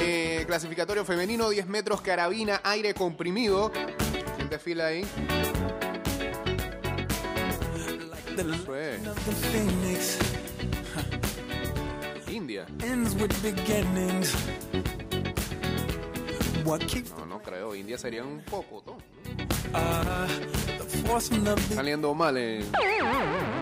eh, 0.00 0.44
clasificatorio 0.46 1.04
femenino, 1.04 1.50
10 1.50 1.66
metros, 1.66 2.00
carabina, 2.02 2.60
aire 2.62 2.94
comprimido. 2.94 3.72
¿Quién 4.36 4.48
desfila 4.48 4.86
ahí? 4.86 5.04
Eso 8.38 8.76
es. 8.76 9.02
The 9.02 9.32
phoenix 9.50 10.18
India. 12.28 12.64
No, 17.18 17.26
no 17.26 17.42
creo. 17.42 17.74
India 17.74 17.98
sería 17.98 18.22
un 18.22 18.40
poco, 18.42 18.84
¿no? 18.86 18.98
Saliendo 21.74 22.14
mal 22.14 22.36
en 22.36 22.70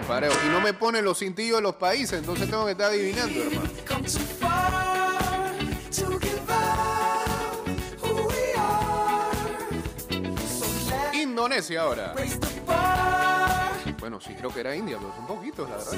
pareo. 0.07 0.33
Y 0.45 0.49
no 0.49 0.61
me 0.61 0.75
ponen 0.75 1.05
los 1.05 1.19
cintillos 1.19 1.59
de 1.59 1.63
los 1.63 1.77
países, 1.77 2.19
entonces 2.19 2.51
tengo 2.51 2.65
que 2.65 2.73
estar 2.73 2.91
adivinando, 2.91 3.41
hermano. 3.43 3.71
Indonesia 11.13 11.83
ahora. 11.83 12.15
Bueno, 14.01 14.21
sí 14.21 14.35
creo 14.35 14.53
que 14.53 14.61
era 14.61 14.75
India, 14.75 14.99
pero 14.99 15.15
son 15.15 15.27
poquitos, 15.27 15.69
la 15.71 15.77
verdad. 15.77 15.95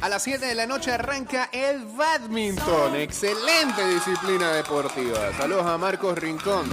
A 0.00 0.08
las 0.08 0.22
7 0.22 0.44
de 0.44 0.54
la 0.54 0.66
noche 0.66 0.92
arranca 0.92 1.48
el 1.52 1.84
badminton. 1.84 2.96
Excelente 2.96 3.86
disciplina 3.88 4.52
deportiva. 4.52 5.32
Saludos 5.36 5.66
a 5.66 5.78
Marcos 5.78 6.18
Rincón. 6.18 6.70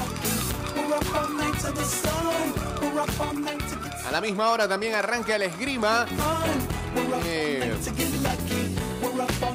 A 4.06 4.12
la 4.12 4.22
misma 4.22 4.50
hora 4.52 4.68
también 4.68 4.96
arranca 4.96 5.36
el 5.36 5.44
esgrima. 5.44 6.06
Eh, 7.26 7.74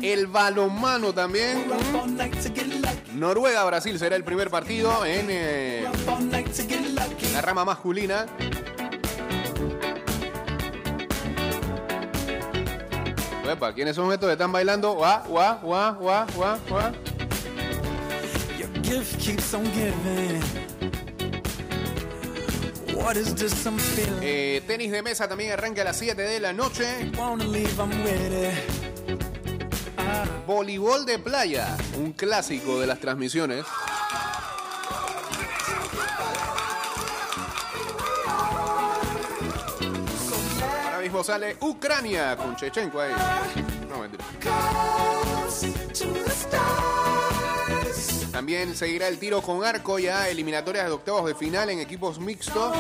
el 0.03 0.27
balonmano 0.27 1.13
también. 1.13 1.65
Noruega-Brasil 3.15 3.99
será 3.99 4.17
el 4.17 4.25
primer 4.25 4.51
partido 4.51 5.05
en 5.05 5.27
eh, 5.31 5.87
la 7.33 7.41
rama 7.41 7.65
masculina. 7.65 8.27
Epa, 13.51 13.73
¿quiénes 13.73 13.97
son 13.97 14.13
estos 14.13 14.27
que 14.29 14.33
están 14.35 14.53
bailando? 14.53 14.93
Guau, 14.93 15.23
guau, 15.27 15.59
guau, 15.63 15.95
guau, 15.95 16.27
guau, 16.35 16.59
guau. 16.69 16.93
Your 18.59 18.69
gift 18.83 19.19
keeps 19.19 19.55
on 19.55 19.65
giving. 19.73 20.88
Eh, 24.21 24.63
tenis 24.67 24.93
de 24.93 25.03
mesa 25.03 25.27
también 25.27 25.53
arranca 25.53 25.81
a 25.81 25.85
las 25.87 25.97
7 25.97 26.21
de 26.21 26.41
la 26.41 26.53
noche. 26.53 27.11
Voleibol 30.47 31.07
de 31.07 31.19
playa, 31.19 31.75
un 31.97 32.13
clásico 32.13 32.79
de 32.79 32.87
las 32.87 33.01
transmisiones. 33.01 33.65
Ahora 40.85 41.01
mismo 41.01 41.25
sale 41.25 41.57
Ucrania 41.61 42.37
con 42.37 42.57
Chechenko 42.57 43.01
ahí. 43.01 43.15
No, 43.89 44.01
mentira. 44.01 44.25
También 48.39 48.77
seguirá 48.77 49.09
el 49.09 49.19
tiro 49.19 49.43
con 49.43 49.65
arco 49.65 49.99
ya, 49.99 50.29
eliminatorias 50.29 50.87
de 50.87 50.93
octavos 50.93 51.27
de 51.27 51.35
final 51.35 51.71
en 51.71 51.81
equipos 51.81 52.21
mixtos. 52.21 52.73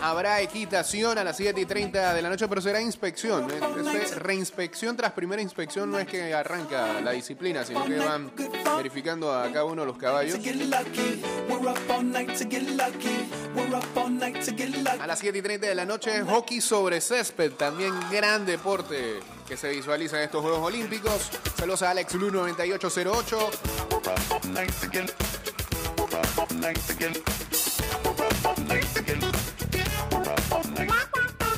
Habrá 0.00 0.40
equitación 0.40 1.18
a 1.18 1.24
las 1.24 1.36
7 1.36 1.60
y 1.60 1.66
30 1.66 2.14
de 2.14 2.22
la 2.22 2.30
noche, 2.30 2.46
pero 2.46 2.60
será 2.60 2.80
inspección. 2.80 3.50
¿eh? 3.50 3.58
Reinspección 4.14 4.96
tras 4.96 5.10
primera 5.10 5.42
inspección 5.42 5.90
no 5.90 5.98
es 5.98 6.06
que 6.06 6.32
arranca 6.32 7.00
la 7.00 7.10
disciplina, 7.10 7.64
sino 7.64 7.84
que 7.84 7.98
van 7.98 8.30
verificando 8.76 9.34
a 9.34 9.50
cada 9.50 9.64
uno 9.64 9.82
de 9.82 9.86
los 9.88 9.98
caballos. 9.98 10.38
A 15.00 15.06
las 15.08 15.18
7 15.18 15.36
y 15.36 15.42
30 15.42 15.66
de 15.66 15.74
la 15.74 15.84
noche, 15.84 16.22
hockey 16.22 16.60
sobre 16.60 17.00
césped, 17.00 17.54
también 17.54 17.92
gran 18.08 18.46
deporte 18.46 19.18
que 19.52 19.56
se 19.58 19.68
visualiza 19.68 20.16
en 20.16 20.22
estos 20.22 20.40
Juegos 20.40 20.60
Olímpicos. 20.60 21.30
Saludos 21.58 21.82
a 21.82 21.90
Alex 21.90 22.14
Lu 22.14 22.30
9808. 22.30 23.50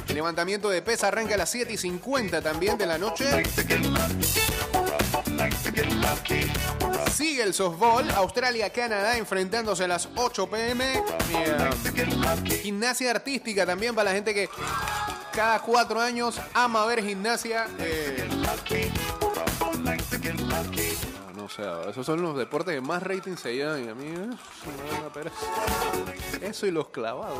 El 0.08 0.14
levantamiento 0.16 0.68
de 0.70 0.82
pesa 0.82 1.06
arranca 1.06 1.34
a 1.34 1.36
las 1.36 1.50
7 1.50 1.72
y 1.72 1.76
50 1.76 2.42
también 2.42 2.76
de 2.76 2.86
la 2.86 2.98
noche. 2.98 3.26
Sigue 7.12 7.44
el 7.44 7.54
softball. 7.54 8.10
Australia-Canadá 8.10 9.16
enfrentándose 9.18 9.84
a 9.84 9.88
las 9.88 10.08
8 10.16 10.50
pm. 10.50 11.00
Gimnasia 12.60 13.12
artística 13.12 13.64
también 13.64 13.94
para 13.94 14.10
la 14.10 14.16
gente 14.16 14.34
que 14.34 14.48
cada 15.34 15.58
cuatro 15.60 16.00
años 16.00 16.40
ama 16.54 16.84
ver 16.86 17.02
gimnasia. 17.02 17.66
eh. 17.78 19.23
No 21.44 21.50
sé, 21.50 21.62
esos 21.90 22.06
son 22.06 22.22
los 22.22 22.34
deportes 22.38 22.74
que 22.74 22.80
más 22.80 23.02
rating 23.02 23.36
se 23.36 23.54
llevan 23.54 23.84
y 23.84 23.88
a 23.90 23.94
mí 23.94 24.06
eh. 24.06 24.30
Eso 26.40 26.66
y 26.66 26.70
los 26.70 26.88
clavados. 26.88 27.38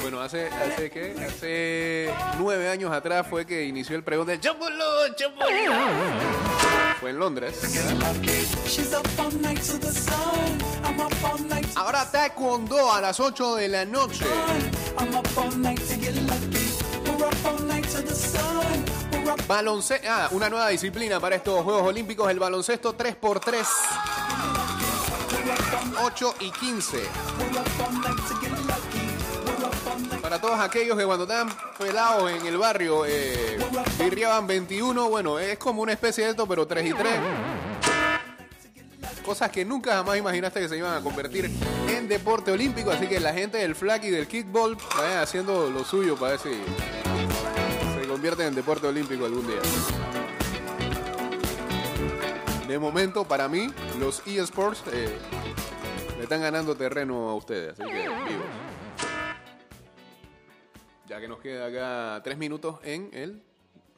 Bueno, 0.00 0.22
hace, 0.22 0.46
hace 0.46 0.90
¿qué? 0.90 1.14
Hace 1.22 2.14
nueve 2.38 2.70
años 2.70 2.92
atrás 2.92 3.26
fue 3.28 3.44
que 3.44 3.64
inició 3.64 3.94
el 3.94 4.02
pregón 4.02 4.26
del 4.26 4.40
Chapulú, 4.40 4.72
Chapulú. 5.16 5.74
Fue 6.98 7.10
en 7.10 7.18
Londres. 7.18 7.60
Ahora 11.76 12.10
Taekwondo 12.10 12.90
a 12.90 13.02
las 13.02 13.20
8 13.20 13.56
de 13.56 13.68
la 13.68 13.84
noche. 13.84 14.24
Baloncesto, 19.46 20.08
ah, 20.10 20.28
una 20.32 20.48
nueva 20.48 20.68
disciplina 20.68 21.20
para 21.20 21.36
estos 21.36 21.62
Juegos 21.62 21.82
Olímpicos, 21.84 22.30
el 22.30 22.38
baloncesto 22.38 22.96
3x3. 22.96 23.66
8 26.02 26.34
y 26.40 26.50
15. 26.50 26.96
We're 26.96 27.04
up 27.04 27.66
all 27.80 27.92
night 27.92 28.16
to 28.16 28.34
get 28.40 28.50
lucky. 28.66 29.06
We're 29.46 29.66
up 29.66 30.22
Para 30.22 30.40
todos 30.40 30.58
aquellos 30.58 30.96
que 30.96 31.04
cuando 31.04 31.24
están 31.24 31.48
pelados 31.78 32.30
en 32.30 32.46
el 32.46 32.56
barrio 32.56 33.04
eh, 33.06 33.58
birriaban 33.98 34.46
21, 34.46 35.08
bueno, 35.08 35.38
es 35.38 35.58
como 35.58 35.82
una 35.82 35.92
especie 35.92 36.24
de 36.24 36.30
esto, 36.30 36.46
pero 36.46 36.66
3 36.66 36.86
y 36.86 36.94
3. 36.94 37.12
Cosas 39.24 39.50
que 39.50 39.64
nunca 39.64 39.94
jamás 39.94 40.16
imaginaste 40.16 40.60
que 40.60 40.68
se 40.68 40.76
iban 40.76 40.96
a 40.96 41.00
convertir 41.02 41.50
en 41.88 42.08
deporte 42.08 42.50
olímpico, 42.50 42.90
así 42.90 43.06
que 43.06 43.20
la 43.20 43.32
gente 43.32 43.58
del 43.58 43.74
flag 43.74 44.04
y 44.04 44.10
del 44.10 44.26
kickball 44.26 44.76
vayan 44.96 45.18
haciendo 45.18 45.70
lo 45.70 45.84
suyo 45.84 46.16
para 46.16 46.32
ver 46.32 46.40
si 46.40 46.50
se 48.20 48.22
convierte 48.22 48.46
en 48.46 48.54
deporte 48.54 48.86
olímpico 48.86 49.24
algún 49.24 49.46
día. 49.46 49.60
De 52.68 52.78
momento, 52.78 53.24
para 53.24 53.48
mí, 53.48 53.72
los 53.98 54.22
eSports 54.26 54.82
eh, 54.92 55.16
le 56.18 56.24
están 56.24 56.42
ganando 56.42 56.76
terreno 56.76 57.30
a 57.30 57.34
ustedes, 57.34 57.80
así 57.80 57.90
que 57.90 58.02
vivos. 58.02 58.46
Ya 61.08 61.18
que 61.18 61.28
nos 61.28 61.40
queda 61.40 61.66
acá 61.66 62.22
tres 62.22 62.36
minutos 62.36 62.78
en 62.82 63.08
el 63.14 63.42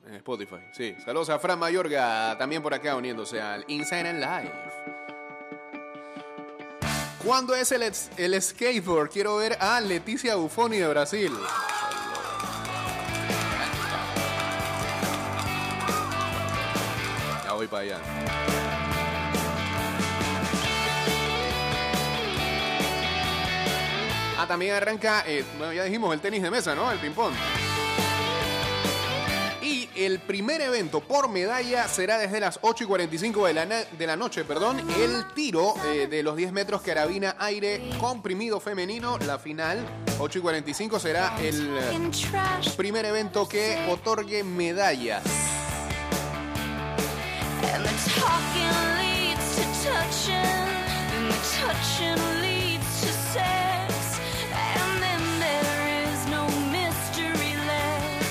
en 0.06 0.14
Spotify. 0.14 0.60
Sí, 0.72 0.94
saludos 1.04 1.30
a 1.30 1.40
Fran 1.40 1.58
Mayorga, 1.58 2.38
también 2.38 2.62
por 2.62 2.74
acá 2.74 2.94
uniéndose 2.94 3.40
al 3.40 3.64
Inside 3.66 4.08
and 4.08 4.20
Live. 4.20 4.52
¿Cuándo 7.24 7.56
es 7.56 7.72
el, 7.72 7.82
el 8.18 8.40
skateboard? 8.40 9.10
Quiero 9.10 9.36
ver 9.36 9.56
a 9.60 9.80
Leticia 9.80 10.36
Buffoni 10.36 10.78
de 10.78 10.88
Brasil. 10.88 11.32
Para 17.68 17.82
allá. 17.82 17.98
Ah, 24.42 24.46
también 24.48 24.74
arranca, 24.74 25.22
eh, 25.24 25.44
bueno, 25.56 25.72
ya 25.72 25.84
dijimos, 25.84 26.12
el 26.12 26.20
tenis 26.20 26.42
de 26.42 26.50
mesa, 26.50 26.74
¿no? 26.74 26.90
El 26.90 26.98
ping-pong. 26.98 27.32
Y 29.62 29.88
el 29.94 30.18
primer 30.18 30.60
evento 30.60 30.98
por 30.98 31.28
medalla 31.28 31.86
será 31.86 32.18
desde 32.18 32.40
las 32.40 32.58
8 32.62 32.82
y 32.82 32.86
45 32.88 33.46
de 33.46 33.54
la, 33.54 33.66
de 33.66 34.06
la 34.06 34.16
noche, 34.16 34.44
perdón. 34.44 34.80
El 34.98 35.32
tiro 35.34 35.74
eh, 35.86 36.08
de 36.08 36.24
los 36.24 36.34
10 36.36 36.50
metros 36.50 36.82
carabina 36.82 37.36
aire 37.38 37.88
comprimido 38.00 38.58
femenino, 38.58 39.16
la 39.18 39.38
final, 39.38 39.86
8 40.18 40.40
y 40.40 40.42
45 40.42 40.98
será 40.98 41.36
el 41.40 41.78
eh, 41.78 42.10
primer 42.76 43.04
evento 43.04 43.48
que 43.48 43.86
otorgue 43.88 44.42
medallas. 44.42 45.22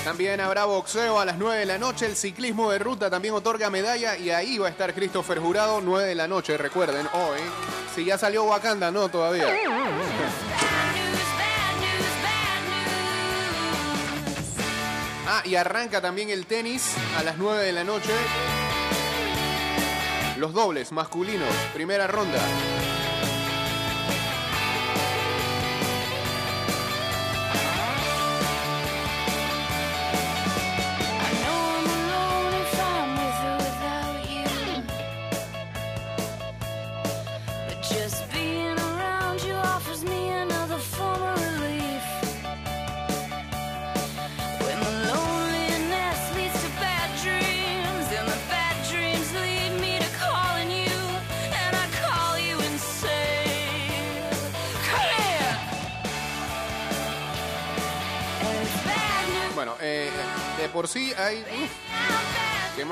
También 0.04 0.40
habrá 0.40 0.66
boxeo 0.66 1.18
a 1.18 1.24
las 1.24 1.38
9 1.38 1.60
de 1.60 1.66
la 1.66 1.78
noche. 1.78 2.06
El 2.06 2.16
ciclismo 2.16 2.70
de 2.70 2.78
ruta 2.78 3.08
también 3.08 3.34
otorga 3.34 3.70
medalla. 3.70 4.16
Y 4.18 4.30
ahí 4.30 4.58
va 4.58 4.66
a 4.66 4.70
estar 4.70 4.92
Christopher 4.92 5.38
Jurado, 5.38 5.80
9 5.80 6.06
de 6.06 6.14
la 6.14 6.28
noche. 6.28 6.58
Recuerden, 6.58 7.06
hoy. 7.14 7.40
Si 7.94 8.04
ya 8.04 8.18
salió 8.18 8.44
Wakanda, 8.44 8.90
no, 8.90 9.08
todavía. 9.08 9.46
Ah, 15.26 15.42
y 15.46 15.54
arranca 15.54 16.00
también 16.00 16.28
el 16.28 16.44
tenis 16.44 16.94
a 17.16 17.22
las 17.22 17.38
9 17.38 17.64
de 17.64 17.72
la 17.72 17.84
noche. 17.84 18.12
Los 20.42 20.54
dobles 20.54 20.90
masculinos, 20.90 21.54
primera 21.72 22.08
ronda. 22.08 22.40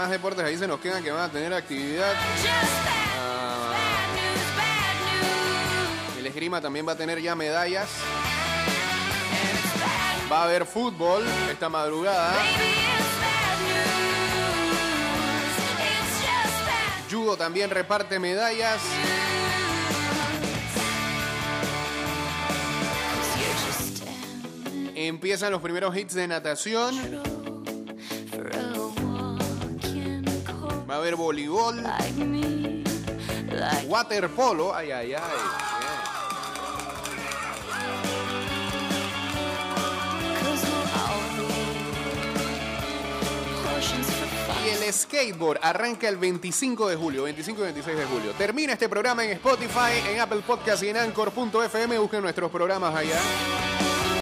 Más 0.01 0.09
deportes 0.09 0.43
ahí 0.43 0.57
se 0.57 0.67
nos 0.67 0.81
quedan 0.81 1.05
que 1.05 1.11
van 1.11 1.29
a 1.29 1.29
tener 1.29 1.53
actividad? 1.53 2.15
Ah, 3.19 3.75
el 6.19 6.27
esgrima 6.27 6.59
también 6.59 6.89
va 6.89 6.93
a 6.93 6.97
tener 6.97 7.21
ya 7.21 7.35
medallas. 7.35 7.87
Va 10.33 10.41
a 10.41 10.45
haber 10.45 10.65
fútbol 10.65 11.23
esta 11.51 11.69
madrugada. 11.69 12.33
Judo 17.11 17.37
también 17.37 17.69
reparte 17.69 18.19
medallas. 18.19 18.81
Empiezan 24.95 25.53
los 25.53 25.61
primeros 25.61 25.95
hits 25.95 26.15
de 26.15 26.27
natación. 26.27 27.30
Haber 31.01 31.17
voleibol. 31.17 31.83
Waterpolo. 33.87 34.75
Ay, 34.75 34.91
ay, 34.91 35.15
ay. 35.15 35.21
Y 44.65 44.69
el 44.69 44.93
skateboard 44.93 45.59
arranca 45.63 46.09
el 46.09 46.17
25 46.17 46.89
de 46.89 46.97
julio, 46.97 47.23
25 47.25 47.61
y 47.61 47.65
26 47.65 47.97
de 47.97 48.05
julio. 48.05 48.33
Termina 48.33 48.75
este 48.75 48.89
programa 48.89 49.25
en 49.25 49.31
Spotify, 49.33 50.07
en 50.09 50.21
Apple 50.21 50.43
Podcast 50.47 50.83
y 50.83 50.89
en 50.89 50.99
Anchor.fm. 50.99 51.99
Busquen 51.99 52.23
nuestros 52.23 52.51
programas 52.51 52.95
allá. 52.95 53.70